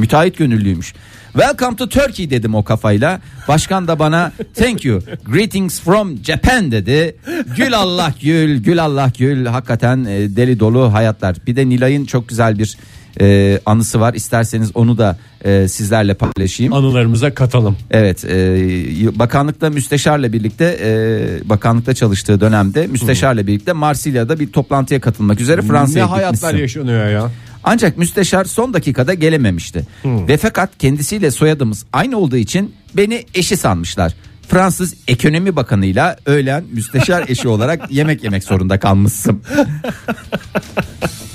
[0.00, 0.94] müteahhit gönüllüymüş.
[1.32, 3.20] Welcome to Turkey dedim o kafayla.
[3.48, 7.16] Başkan da bana thank you, greetings from Japan dedi.
[7.56, 9.46] Gül Allah gül, gül Allah gül.
[9.46, 11.36] Hakikaten e, deli dolu hayatlar.
[11.46, 12.76] Bir de Nilay'ın çok güzel bir
[13.20, 14.14] e, anısı var.
[14.14, 16.72] İsterseniz onu da e, sizlerle paylaşayım.
[16.72, 17.76] Anılarımıza katalım.
[17.90, 25.40] Evet, e, bakanlıkta müsteşarla birlikte e, bakanlıkta çalıştığı dönemde müsteşarla birlikte Marsilya'da bir toplantıya katılmak
[25.40, 26.58] üzere Ne Fransa'ya hayatlar gitmişsin.
[26.58, 27.30] yaşanıyor ya.
[27.64, 29.86] Ancak müsteşar son dakikada gelememişti.
[30.04, 34.14] Ve fakat kendisiyle soyadımız aynı olduğu için beni eşi sanmışlar.
[34.48, 39.42] Fransız ekonomi bakanıyla öğlen müsteşar eşi olarak yemek yemek zorunda kalmışsın.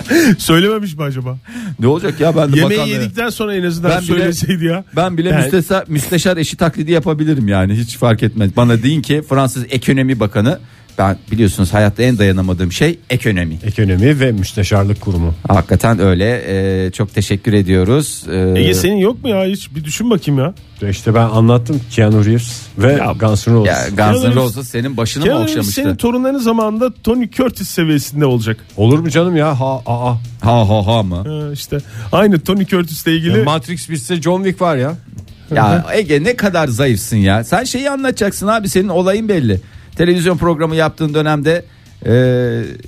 [0.38, 1.38] Söylememiş mi acaba?
[1.80, 4.84] Ne olacak ya ben de Yemeği bakanlığı- yedikten sonra en azından Ben bile- söyleseydi ya.
[4.96, 8.56] Ben bile Ben- müsteşar, müsteşar eşi taklidi yapabilirim yani hiç fark etmez.
[8.58, 10.60] Bana deyin ki Fransız ekonomi bakanı
[10.98, 13.58] ben biliyorsunuz hayatta en dayanamadığım şey ekonomi.
[13.64, 15.34] Ekonomi ve müsteşarlık kurumu.
[15.48, 18.24] Hakikaten öyle Ee, çok teşekkür ediyoruz.
[18.32, 20.54] Ee, Ege senin yok mu ya hiç bir düşün bakayım ya.
[20.90, 23.72] İşte ben anlattım Keanu Reeves ve Ya- Guns N' Roses.
[23.74, 25.82] ya Guns N' Roses senin başını mı Keanu Reeves okşamıştı?
[25.82, 28.58] senin torunların zamanında Tony Curtis seviyesinde olacak.
[28.78, 29.60] Olur mu canım ya?
[29.60, 30.14] Ha aa.
[30.42, 31.16] Ha ha ha mı?
[31.28, 31.78] Ha, işte
[32.12, 34.96] aynı Tony Curtis'le ilgili Matrix bitse John Wick var ya.
[35.56, 37.44] Ya Ege ne kadar zayıfsın ya.
[37.44, 39.62] Sen şeyi anlatacaksın abi senin olayın belli.
[39.98, 41.66] Televizyon programı yaptığın dönemde
[42.06, 42.12] e,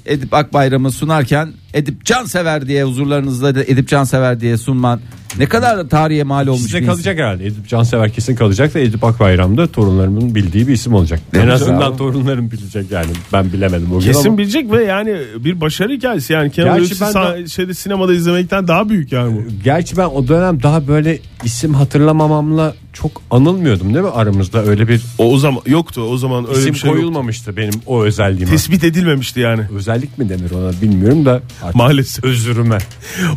[0.06, 5.00] Edip Akbayram'ı sunarken Edip Cansever diye huzurlarınızda da Edip Cansever diye sunman
[5.38, 7.46] ne kadar tarihe mal olmuş Size kalacak herhalde.
[7.46, 11.20] Edip Cansever kesin kalacak da Edip Akbayram'da torunlarımın bildiği bir isim olacak.
[11.34, 11.98] en Yapacak azından abi.
[11.98, 13.12] torunlarım bilecek yani.
[13.34, 14.38] Ben bilemedim o kesin ama.
[14.38, 18.90] bilecek ve yani bir başarı hikayesi yani Keanu Gerçi ben sa- şeyde sinemada izlemekten daha
[18.90, 19.42] büyük yani bu.
[19.64, 25.02] Gerçi ben o dönem daha böyle isim hatırlamamamla çok anılmıyordum değil mi aramızda öyle bir
[25.18, 27.02] O, o zaman yoktu o zaman öyle isim bir şey yoktu.
[27.02, 28.52] koyulmamıştı benim o özelliğime.
[28.52, 29.62] Tespit edilmemişti yani.
[29.76, 32.24] Özellik mi denir ona bilmiyorum da artık Maalesef.
[32.24, 32.78] özürüme.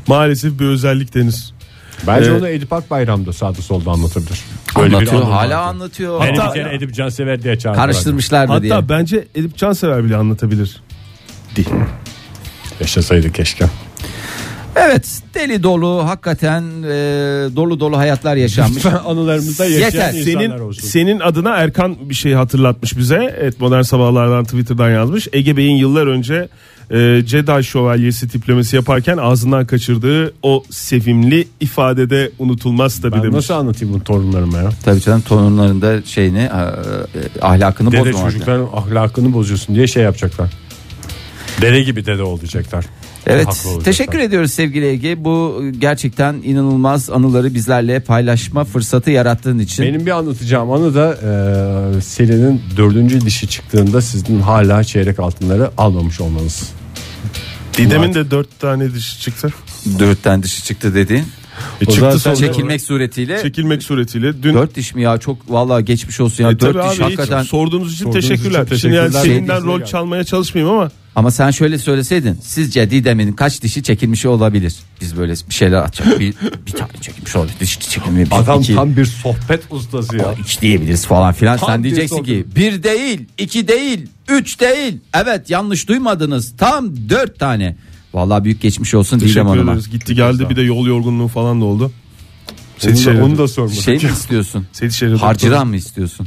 [0.06, 1.52] Maalesef bir özellik deniz.
[2.06, 4.40] Bence Ee, onu Edip Akbayram'da sağda solda anlatabilir.
[4.76, 5.56] Böyle bir anlatıyor hala vardı.
[5.56, 6.20] anlatıyor.
[6.20, 7.86] Beni Hatta- bir kere Edip Cansever diye çağırdılar.
[7.86, 8.88] Karıştırmışlardı Hatta diye.
[8.88, 10.80] bence Edip Cansever bile anlatabilir.
[12.80, 13.64] Yaşasaydı keşke.
[14.76, 16.88] Evet deli dolu hakikaten e,
[17.56, 18.76] dolu dolu hayatlar yaşanmış.
[18.76, 20.14] Lütfen anılarımızda yaşayan Yeter.
[20.14, 20.82] insanlar Senin olsun.
[20.88, 23.36] senin adına Erkan bir şey hatırlatmış bize.
[23.40, 25.28] Evet modern sabahlardan Twitter'dan yazmış.
[25.32, 26.48] Ege Bey'in yıllar önce
[26.92, 33.34] e, Jedi şövalyesi tiplemesi yaparken ağzından kaçırdığı o sevimli ifadede unutulmaz tabii Ben demiş.
[33.36, 34.70] nasıl anlatayım bunu torunlarıma ya?
[34.84, 36.50] Tabii canım torunlarında şeyini e,
[37.42, 38.32] ahlakını Dede bozmamak.
[38.32, 40.50] çocukların ahlakını bozuyorsun diye şey yapacaklar.
[41.60, 42.84] Dede gibi dede olacaklar.
[43.26, 45.24] Evet teşekkür ediyoruz sevgili Ege.
[45.24, 49.84] Bu gerçekten inanılmaz anıları bizlerle paylaşma fırsatı yarattığın için.
[49.84, 51.14] Benim bir anlatacağım anı da
[51.96, 56.72] e, Selin'in dördüncü dişi çıktığında sizin hala çeyrek altınları almamış olmanız.
[57.76, 59.52] Didem'in de dört tane dişi çıktı.
[59.98, 61.24] Dörtten dışı çıktı dediğin.
[61.80, 62.36] E, O çıktı sonra.
[62.36, 63.42] Çekilmek suretiyle.
[63.42, 64.42] Çekilmek suretiyle.
[64.42, 66.50] Dün Dört diş mi ya çok vallahi geçmiş olsun ya.
[66.50, 67.42] E, dört diş abi, hakikaten.
[67.42, 68.62] sorduğunuz için Sorduğunuz teşekkürler.
[68.66, 69.56] için Şimdi yani teşekkürler.
[69.56, 72.38] Şey- rol çalmaya çalışmayayım ama Ama sen şöyle söyleseydin.
[72.42, 74.74] Sizce Didem'in kaç dişi çekilmiş olabilir?
[75.00, 76.20] Biz böyle bir şeyler atacak.
[76.20, 76.34] Bir,
[76.66, 77.54] bir tane çekilmiş olabilir.
[77.60, 78.26] Diş çekilmiyor.
[78.26, 80.34] Bir, Adam iki, tam bir sohbet ustası ya.
[80.40, 81.58] iki diyebiliriz falan filan.
[81.58, 82.56] Tam Sen diyeceksin ki sohbet.
[82.56, 84.98] bir değil, iki değil, üç değil.
[85.14, 86.52] Evet yanlış duymadınız.
[86.58, 87.76] Tam dört tane.
[88.14, 89.72] Vallahi büyük geçmiş olsun Didem teşekkür Hanım'a.
[89.72, 89.90] ederiz.
[89.90, 91.92] Gitti geldi bir de yol yorgunluğu falan da oldu.
[92.86, 93.76] Onu onu da sormadım.
[93.82, 94.66] Şey mi istiyorsun?
[94.72, 96.26] Seçişehir'de Harcıran mı istiyorsun?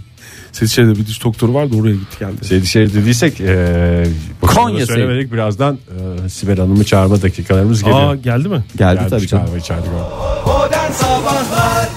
[0.51, 2.61] Seçişehir'de bir diş doktoru vardı oraya gitti geldi.
[2.61, 4.07] Dışarı dediysek e,
[4.55, 5.77] Konya Konya söylemedik birazdan
[6.25, 8.11] e, Sibel Hanım'ı çağırma dakikalarımız geliyor.
[8.11, 8.63] Aa geldi mi?
[8.77, 9.45] Geldi Gelmiş tabii canım.
[9.45, 10.09] galiba içeride galiba.
[10.45, 11.89] Modern Sabahlar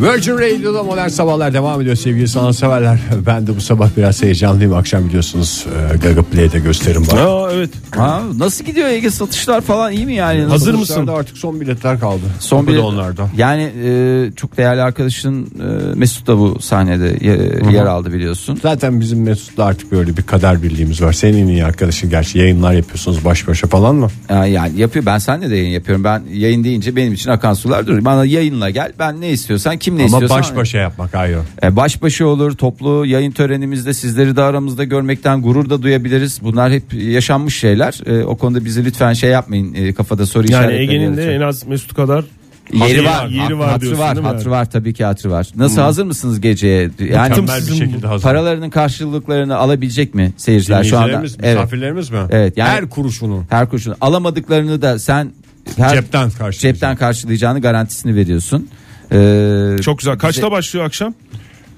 [0.00, 2.98] Virgin Radio'da modern sabahlar devam ediyor sevgili sanatseverler.
[3.26, 4.74] Ben de bu sabah biraz heyecanlıyım.
[4.74, 7.18] Akşam biliyorsunuz e, Gaga Play'de gösterim var.
[7.26, 7.70] Aa evet.
[7.90, 10.38] Ha, nasıl gidiyor Ege satışlar falan iyi mi yani?
[10.42, 11.06] Nasıl- Hazır mısın?
[11.06, 12.20] Artık son biletler kaldı.
[12.38, 13.28] Son bir onlarda.
[13.36, 18.58] Yani e, çok değerli arkadaşın e, Mesut da bu sahnede ye- yer aldı biliyorsun.
[18.62, 21.12] Zaten bizim Mesut'la artık böyle bir kader birliğimiz var.
[21.12, 24.08] Senin en iyi arkadaşın gerçi yayınlar yapıyorsunuz baş başa falan mı?
[24.28, 26.04] E, yani yapıyor ben seninle de yayın yapıyorum.
[26.04, 28.04] Ben yayın deyince benim için akan sular durur.
[28.04, 28.92] Bana yayınla gel.
[28.98, 30.38] Ben ne istiyorsan kim ne Ama istiyorsan.
[30.38, 31.40] baş başa yapmak ayrı.
[31.62, 36.38] E, baş başa olur toplu yayın törenimizde sizleri de aramızda görmekten gurur da duyabiliriz.
[36.42, 38.00] Bunlar hep yaşanmış şeyler.
[38.06, 41.40] E, o konuda bizi lütfen şey yapmayın e, kafada soru Yani işaretleri Ege'nin de en
[41.40, 42.24] az Mesut kadar
[42.72, 45.48] Yeri var, yeri var hatırı var, hatırı var tabii ki hatırı var.
[45.56, 46.90] Nasıl hazır mısınız geceye?
[46.98, 48.22] Yani Mükemmel bir sizin şekilde hazır.
[48.24, 51.06] paralarının karşılıklarını alabilecek mi seyirciler şu anda?
[51.08, 51.56] Dinleyicilerimiz, Evet.
[51.56, 52.18] misafirlerimiz mi?
[52.30, 53.44] Evet, yani- Her kuruşunu.
[53.50, 55.30] Her kurşun alamadıklarını da sen
[55.76, 58.68] her Cepten cepten karşılayacağını garantisini veriyorsun.
[59.12, 60.18] Ee, Çok güzel.
[60.18, 61.14] Kaçta başlıyor akşam?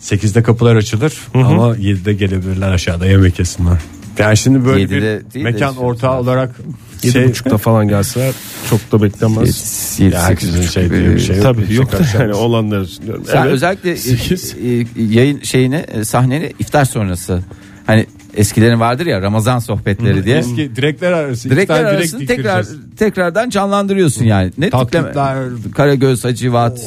[0.00, 3.78] 8'de kapılar açılır ama 7'de gelebilirler aşağıda yemek yesinler.
[4.18, 5.00] Yani şimdi böyle 7'de bir
[5.34, 6.56] değil de mekan işte ortağı olarak
[7.02, 8.34] Yedi şey, buçukta falan gelseler
[8.70, 9.96] çok da beklenmez.
[10.00, 11.44] yedi, Ya sekiz herkesin buçuk şey diye bir şey yok.
[11.44, 12.84] Tabii yok da yani olanlar.
[13.26, 13.52] Sen Evet.
[13.52, 14.54] özellikle e, Sekiz.
[14.54, 17.42] e, yayın şeyini e, sahneni iftar sonrası.
[17.86, 20.38] Hani eskilerin vardır ya Ramazan sohbetleri diye.
[20.38, 21.50] Eski direkler arası.
[21.50, 22.96] Direkler tane direkt arasını tekrar diktireceğiz.
[22.96, 24.52] tekrardan canlandırıyorsun yani.
[24.58, 25.02] Ne Taklitler.
[25.04, 25.72] tipleme?
[25.74, 26.80] Karagöz, Hacivat.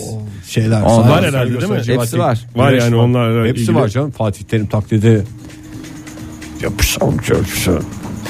[0.47, 0.81] şeyler.
[0.81, 1.81] Onlar Var herhalde değil mi?
[1.87, 2.39] Hepsi var.
[2.55, 3.75] Var yani onlarla Hepsi ilgili.
[3.75, 4.11] var canım.
[4.11, 5.23] Fatih Terim taklidi.
[6.61, 7.79] Yapışsam yapışsam.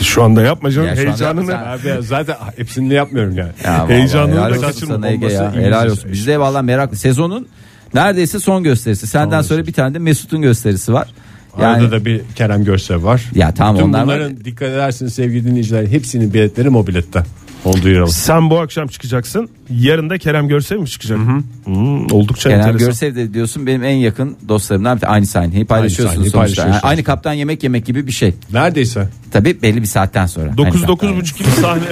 [0.02, 1.52] Şu anda yapma canım Ya şu anda heyecanını.
[1.52, 3.52] yapma Abi zaten hepsini de yapmıyorum yani.
[3.66, 5.42] Ya vallahi Heyecanını helal da olsun kaçırma sana Ege ya.
[5.42, 6.12] bombası Helal olsun.
[6.12, 6.98] Bizde valla meraklı.
[6.98, 7.48] Sezonun
[7.94, 9.08] neredeyse son gösterisi.
[9.08, 11.08] Senden sonra bir tane de Mesut'un gösterisi var.
[11.58, 13.22] Arada Yani da bir Kerem Görsev var.
[13.36, 14.06] Ya tamam, Bütün onlar var.
[14.08, 17.24] bunların dikkat edersiniz sevgili dinleyiciler hepsinin biletleri mobilette.
[17.66, 18.10] Onu duyuralım.
[18.12, 19.50] Sen bu akşam çıkacaksın.
[19.70, 21.20] Yarın da Kerem Görsev mi çıkacak?
[21.66, 22.88] Hmm, oldukça Kerem enteresan.
[22.88, 26.38] Görsev de diyorsun benim en yakın dostlarımdan bir aynı sahneyi paylaşıyorsunuz sahneyi sonuçta.
[26.40, 26.76] paylaşıyorsunuz.
[26.84, 28.34] Yani aynı kaptan yemek yemek gibi bir şey.
[28.54, 29.10] Neredeyse.
[29.32, 30.58] Tabii belli bir saatten sonra.
[30.58, 31.82] 9 Aynı 9 kaptan buçuk gibi sahne.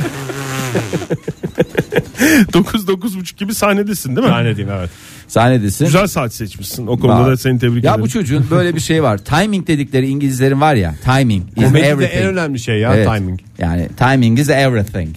[2.54, 4.34] 9 9 buçuk gibi sahnedesin değil mi?
[4.34, 4.89] Sahnedeyim evet.
[5.28, 5.86] Sahnedesin.
[5.86, 6.88] Güzel saat seçmişsin.
[6.88, 8.06] O konuda da seni tebrik Ya ederim.
[8.06, 9.18] bu çocuğun böyle bir şey var.
[9.26, 10.96] Timing dedikleri İngilizlerin var ya.
[11.04, 12.22] Timing is Komedide everything.
[12.24, 13.08] en önemli şey ya Evet.
[13.16, 13.40] timing.
[13.58, 15.16] Yani timing is everything.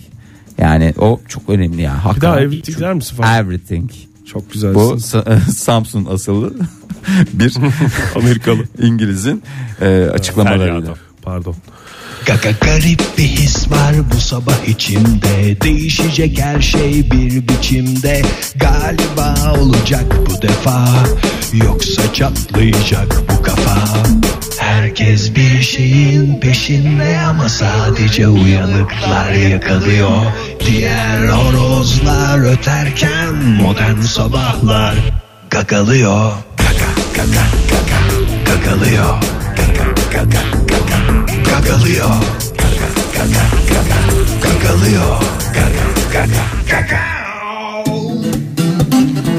[0.59, 1.93] Yani o çok önemli ya.
[1.95, 2.31] bir Hakikaten.
[2.31, 3.45] daha evlilik der misin falan?
[3.45, 3.91] Everything.
[4.33, 4.75] Çok güzelsin.
[4.81, 6.55] Bu Sa- Samsun asıllı
[7.33, 7.55] bir
[8.17, 8.59] Amerikalı.
[8.83, 9.43] İngiliz'in
[9.81, 10.73] e, açıklamalarıyla.
[10.81, 10.95] Feryado.
[11.23, 11.55] Pardon.
[12.27, 15.61] Gaga garip bir his var bu sabah içimde.
[15.61, 18.23] Değişecek her şey bir biçimde.
[18.57, 20.89] Galiba olacak bu defa.
[21.53, 23.77] Yoksa çatlayacak bu kafa.
[24.59, 30.23] Herkes bir şeyin peşinde ama sadece uyanıklar yakalıyor.
[30.67, 34.95] Diğer horozlar öterken modern sabahlar
[35.51, 36.33] gagalıyor.
[36.57, 39.05] Gaga gaga gaga gagalıyor.
[39.05, 39.36] Gaga gaga gaga
[41.57, 42.09] gagalıyor
[42.59, 43.99] Gaga gaga gaga
[44.43, 45.23] gagalıyor
[45.55, 47.01] Gaga gaga gaga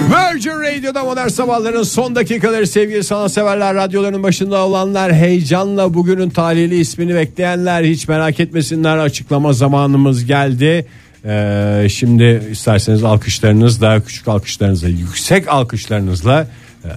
[0.09, 7.83] Virgin modern sabahların son dakikaları sevgili sanatseverler radyoların başında olanlar heyecanla bugünün talihli ismini bekleyenler
[7.83, 10.85] hiç merak etmesinler açıklama zamanımız geldi.
[11.25, 16.47] Ee, şimdi isterseniz alkışlarınızla küçük alkışlarınızla yüksek alkışlarınızla
[16.85, 16.89] e,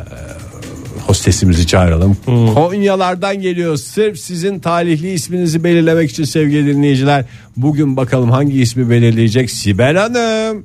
[1.11, 2.16] hostesimizi çağıralım.
[2.55, 7.25] Konyalardan geliyor sırf sizin talihli isminizi belirlemek için sevgili dinleyiciler.
[7.57, 10.64] Bugün bakalım hangi ismi belirleyecek Sibel Hanım.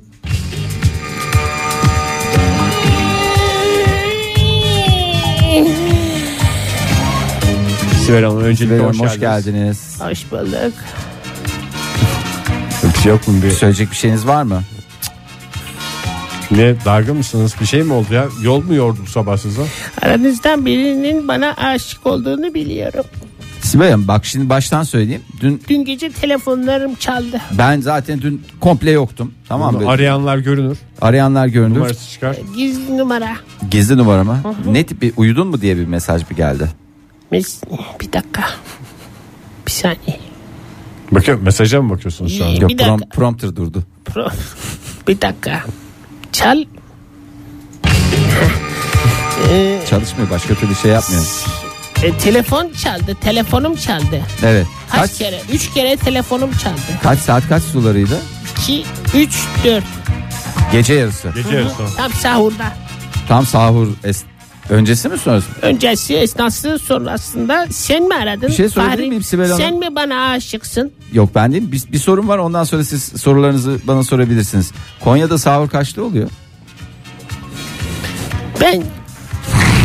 [8.06, 9.44] Sibel Hanım öncelikle Buyurun, hoş, hoş, geldiniz.
[9.44, 10.00] geldiniz.
[10.00, 10.74] Hoş bulduk.
[12.94, 13.50] Bir şey yok mu bir?
[13.50, 14.62] Söyleyecek bir şeyiniz var mı?
[16.50, 17.54] Ne dargın mısınız?
[17.60, 18.26] Bir şey mi oldu ya?
[18.42, 19.62] Yol mu yordu bu sabah size?
[20.02, 23.04] Aranızdan birinin bana aşık olduğunu biliyorum.
[23.62, 25.22] Sibel Hanım bak şimdi baştan söyleyeyim.
[25.40, 27.40] Dün Dün gece telefonlarım çaldı.
[27.58, 29.32] ben zaten dün komple yoktum.
[29.48, 29.88] Tamam mı?
[29.88, 30.78] Arayanlar görünür.
[31.00, 31.74] Arayanlar göründü.
[31.78, 32.36] Numarası çıkar.
[32.56, 33.36] Gizli numara.
[33.70, 34.40] Gizli numara mı?
[34.66, 36.68] Ne tip bir uyudun mu diye bir mesaj bir geldi.
[37.30, 37.60] Mes
[38.00, 38.42] bir dakika.
[39.66, 40.20] Bir saniye.
[41.12, 42.48] Bakın mesaja mı bakıyorsunuz şu an?
[42.50, 42.60] İyi.
[42.60, 42.94] Yok Bir dakika.
[42.94, 43.82] prom- prompter durdu.
[44.04, 44.28] Pro.
[45.08, 45.62] bir dakika.
[46.38, 46.64] Çal.
[49.90, 51.24] Çalışmıyor başka türlü şey yapmıyor.
[52.02, 53.16] E, telefon çaldı.
[53.20, 54.22] Telefonum çaldı.
[54.42, 54.66] Evet.
[54.90, 55.40] Kaç, Kaç kere?
[55.52, 56.80] Üç kere telefonum çaldı.
[57.02, 58.20] kaç saat kaç sularıydı?
[58.62, 59.84] 2, 3, 4.
[60.72, 61.28] Gece yarısı.
[61.34, 61.96] Gece yarısı.
[61.96, 62.72] Tam sahurda.
[63.28, 64.22] Tam sahur es-
[64.70, 65.48] öncesi mi sonrası?
[65.50, 65.54] mı?
[65.62, 68.48] Öncesi esnası sonrasında sen mi aradın?
[68.48, 69.08] Bir şey sorabilir Fahri?
[69.08, 69.58] miyim Sibel Hanım?
[69.58, 70.92] Sen mi bana aşıksın?
[71.12, 71.72] Yok ben değil.
[71.72, 74.72] Bir, bir sorun var ondan sonra siz sorularınızı bana sorabilirsiniz.
[75.00, 76.28] Konya'da sahur kaçta oluyor?
[78.60, 78.82] Ben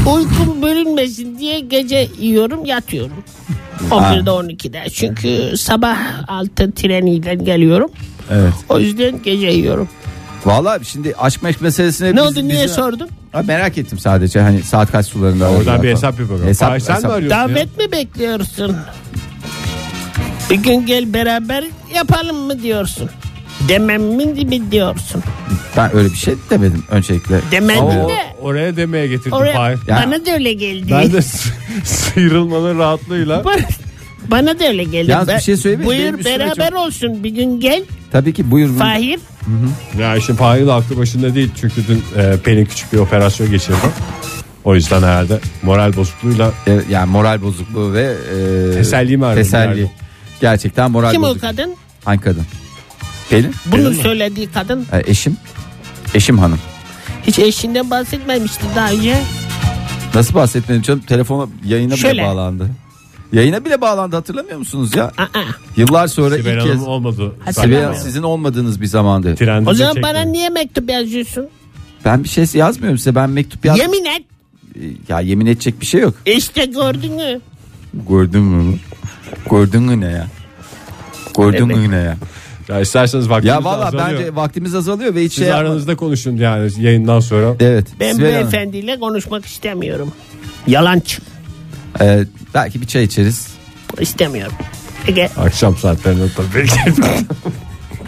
[0.05, 3.23] uykum bölünmesin diye gece yiyorum yatıyorum.
[3.91, 4.89] 11'de 12'de.
[4.93, 7.91] Çünkü sabah 6 treniyle geliyorum.
[8.31, 8.53] Evet.
[8.69, 9.89] O yüzden gece yiyorum.
[10.45, 13.09] Vallahi şimdi aşk meşk meselesine Ne biz- oldu niye bizi- sordun?
[13.31, 15.49] Ha, merak ettim sadece hani saat kaç sularında.
[15.51, 16.47] Oradan bir hesap yapalım.
[16.47, 17.49] Hesap- Fahir, sen hesap- mi arıyorsun ya?
[17.49, 18.77] Davet mi bekliyorsun?
[20.49, 21.63] Bir gün gel beraber
[21.95, 23.09] yapalım mı diyorsun?
[23.69, 25.23] Demem mi diyorsun?
[25.77, 27.39] Ben öyle bir şey demedim öncelikle.
[27.51, 29.79] Demedim O- de oraya demeye getirdim oraya, Fahir.
[29.87, 30.91] Ya- bana da öyle geldi.
[30.91, 31.21] Ben de
[31.83, 33.57] sıyrılmanın rahatlığıyla Bana,
[34.27, 35.11] bana da öyle geldi.
[35.11, 35.89] Yalnız bir şey söyleyeyim mi?
[35.89, 37.83] Benim Buyur üstüme beraber olsun bir gün gel.
[38.11, 38.77] Tabii ki buyurun.
[38.77, 39.19] Fahir
[39.99, 43.75] ya işte Fahir de aklı başında değil çünkü dün e, Pelin küçük bir operasyon geçirdi.
[44.63, 48.13] O yüzden herhalde moral bozukluğuyla E, yani moral bozukluğu ve
[48.71, 49.79] e, Teselli mi aradın Teselli.
[49.79, 49.91] yani?
[50.41, 51.41] Gerçekten moral kim o bozukluğu.
[51.41, 51.75] kadın?
[52.05, 52.43] Hangi kadın?
[53.29, 53.53] Pelin.
[53.65, 54.85] Bunu söylediği kadın.
[54.93, 55.37] E, eşim.
[56.13, 56.59] Eşim hanım.
[57.27, 59.17] Hiç eşinden bahsetmemişti daha önce.
[60.15, 60.99] Nasıl bahsetmedim canım?
[61.01, 62.23] Telefona yayına bile Şöyle.
[62.23, 62.69] bağlandı.
[63.33, 65.11] Yayına bile bağlandı hatırlamıyor musunuz ya?
[65.77, 67.31] Yıllar sonra Sibel ilk Hanım kez olmadı.
[67.51, 69.35] Sibel Hanım sizin olmadığınız bir zamandı.
[69.35, 70.09] Trende O de zaman çekti.
[70.09, 71.47] bana niye mektup yazıyorsun?
[72.05, 73.15] Ben bir şey yazmıyorum size.
[73.15, 73.79] Ben mektup yaz.
[73.79, 74.23] Yemin et.
[75.09, 76.13] Ya yemin edecek bir şey yok.
[76.25, 77.41] İşte gördün mü?
[78.09, 78.77] Gördün mü?
[79.51, 80.27] Gördün mü ne ya?
[81.37, 82.17] Gördün mü ne ya?
[82.69, 84.19] Ya isterseniz vaktimiz Ya valla azalıyor.
[84.19, 87.55] bence vaktimiz azalıyor ve hiç Siz şey yapma- aranızda konuşun yani yayından sonra.
[87.59, 87.87] Evet.
[87.99, 88.51] Ben Sibel Hanım.
[88.51, 90.11] beyefendiyle konuşmak istemiyorum.
[90.67, 91.17] Yalancı.
[92.01, 92.23] Ee,
[92.53, 93.47] belki bir çay içeriz.
[93.99, 94.53] İstemiyorum.
[95.07, 96.67] Ege, Akşam saatlerinde tabii.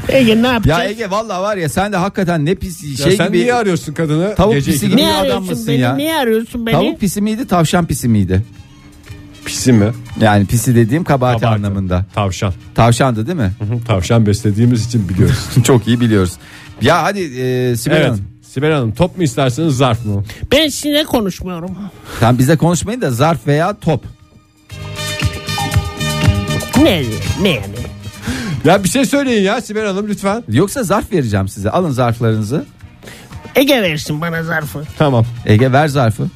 [0.17, 0.79] Ege ne yapacağız?
[0.83, 3.37] Ya Ege valla var ya sen de hakikaten ne pis ya şey sen gibi.
[3.37, 4.35] niye arıyorsun kadını?
[4.35, 5.79] Tavuk Gece pisi gibi ne bir adam arıyorsun mısın beni?
[5.79, 5.95] ya?
[5.95, 6.73] Niye arıyorsun beni?
[6.73, 8.43] Tavuk pisi miydi tavşan pisi miydi?
[9.45, 9.91] Pisi mi?
[10.21, 11.65] Yani pisi dediğim kabahati Kabahati.
[11.65, 12.05] anlamında.
[12.15, 12.53] Tavşan.
[12.75, 13.51] Tavşandı değil mi?
[13.87, 15.39] Tavşan beslediğimiz için biliyoruz.
[15.63, 16.33] Çok iyi biliyoruz.
[16.81, 18.07] Ya hadi e, Sibel evet.
[18.07, 18.21] Hanım.
[18.53, 20.23] Sibel Hanım top mu isterseniz zarf mı?
[20.51, 21.77] Ben sizinle konuşmuyorum.
[22.19, 24.03] Sen bize konuşmayın da zarf veya top.
[26.77, 27.03] Ne,
[27.41, 27.75] ne yani?
[28.65, 30.43] Ya bir şey söyleyin ya Sibel Hanım lütfen.
[30.49, 31.69] Yoksa zarf vereceğim size.
[31.69, 32.65] Alın zarflarınızı.
[33.55, 34.83] Ege versin bana zarfı.
[34.97, 35.25] Tamam.
[35.45, 36.27] Ege ver zarfı.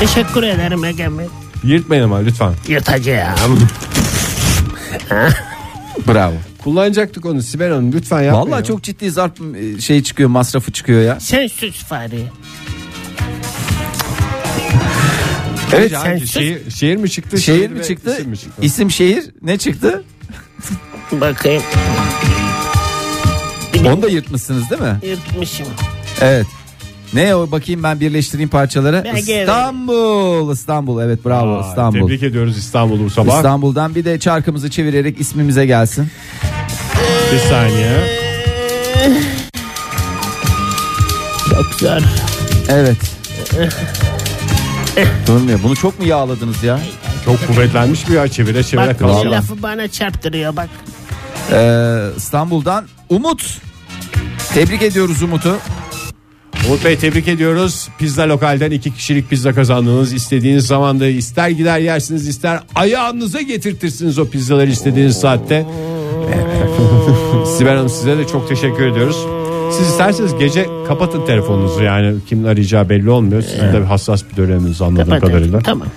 [0.00, 1.26] Teşekkür ederim Ege Bey.
[1.64, 2.52] Yırtmayın ama lütfen.
[2.68, 3.68] Yırtacağım.
[6.08, 6.34] Bravo.
[6.66, 8.50] Kullanacaktık onu Sibel Hanım lütfen yapmayın.
[8.50, 11.20] Vallahi çok ciddi zarf e, şey çıkıyor masrafı çıkıyor ya.
[11.20, 12.22] Sen sus Fahri.
[15.72, 15.92] Evet.
[15.92, 17.38] Önce sen şehir, şehir mi çıktı?
[17.38, 18.14] Şehir mi ve çıktı?
[18.16, 18.62] isim mi çıktı?
[18.62, 20.04] İsim şehir ne çıktı?
[21.12, 21.62] Bakayım.
[23.86, 24.98] Onu da yırtmışsınız değil mi?
[25.02, 25.66] Yırtmışım.
[26.20, 26.46] Evet.
[27.14, 29.02] Ne o bakayım ben birleştireyim parçaları.
[29.04, 31.02] Ben İstanbul, İstanbul.
[31.02, 32.06] Evet bravo Aa, İstanbul.
[32.06, 33.36] Tebrik ediyoruz İstanbul'u bu sabah.
[33.36, 36.08] İstanbul'dan bir de çarkımızı çevirerek ismimize gelsin.
[37.32, 38.00] Bir saniye.
[41.50, 42.00] Çok zor.
[42.68, 42.96] Evet.
[45.26, 45.58] Durmuyor.
[45.62, 46.80] Bunu çok mu yağladınız ya?
[47.24, 49.24] Çok kuvvetlenmiş bir ya çevire çevire Bak kalıyor.
[49.24, 50.68] bir lafı bana çarptırıyor bak.
[51.52, 53.58] Ee, İstanbul'dan Umut.
[54.54, 55.56] Tebrik ediyoruz Umut'u.
[56.66, 57.88] Umut Bey tebrik ediyoruz.
[57.98, 60.12] Pizza lokalden iki kişilik pizza kazandınız.
[60.12, 65.66] İstediğiniz zamanda ister gider yersiniz ister ayağınıza getirtirsiniz o pizzaları istediğiniz saatte.
[67.46, 69.26] Sibel Hanım size de çok teşekkür ediyoruz.
[69.72, 73.42] Siz isterseniz gece kapatın telefonunuzu yani kimin arayacağı belli olmuyor.
[73.42, 75.60] Sizin de hassas bir döneminiz anladığım kadarıyla.
[75.60, 75.88] Tamam.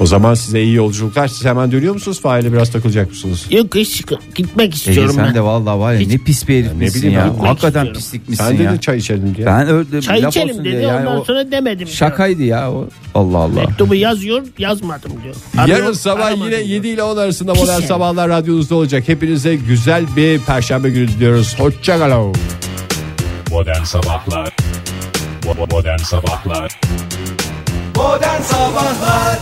[0.00, 1.28] O zaman size iyi yolculuklar.
[1.28, 2.20] Siz hemen dönüyor musunuz?
[2.20, 3.46] Faile biraz takılacak mısınız?
[3.50, 5.34] Yok hiç gitmek Ege istiyorum sen ben.
[5.34, 7.34] de vallahi var ya Hiç- ne pis bir herif ne bileyim ya.
[7.40, 7.46] ben.
[7.46, 8.58] Hakikaten pislik misin Sen ya.
[8.58, 9.46] dedin çay içelim diye.
[9.46, 11.88] Ben öyle Çay laf içelim olsun dedi diye yani ondan o sonra demedim.
[11.88, 12.88] şakaydı ya o.
[13.14, 13.54] Allah Allah.
[13.60, 15.34] Mektubu yazıyor yazmadım diyor.
[15.56, 16.68] Yarın Arıyor, sabah aramadım yine diyor.
[16.68, 19.08] 7 ile 10 arasında modern Pis sabahlar radyonuzda olacak.
[19.08, 21.54] Hepinize güzel bir perşembe günü diliyoruz.
[21.58, 22.34] Hoşçakalın.
[23.50, 24.56] Modern Sabahlar
[25.42, 26.80] Bo- Modern Sabahlar
[27.96, 29.38] Modern Sabahlar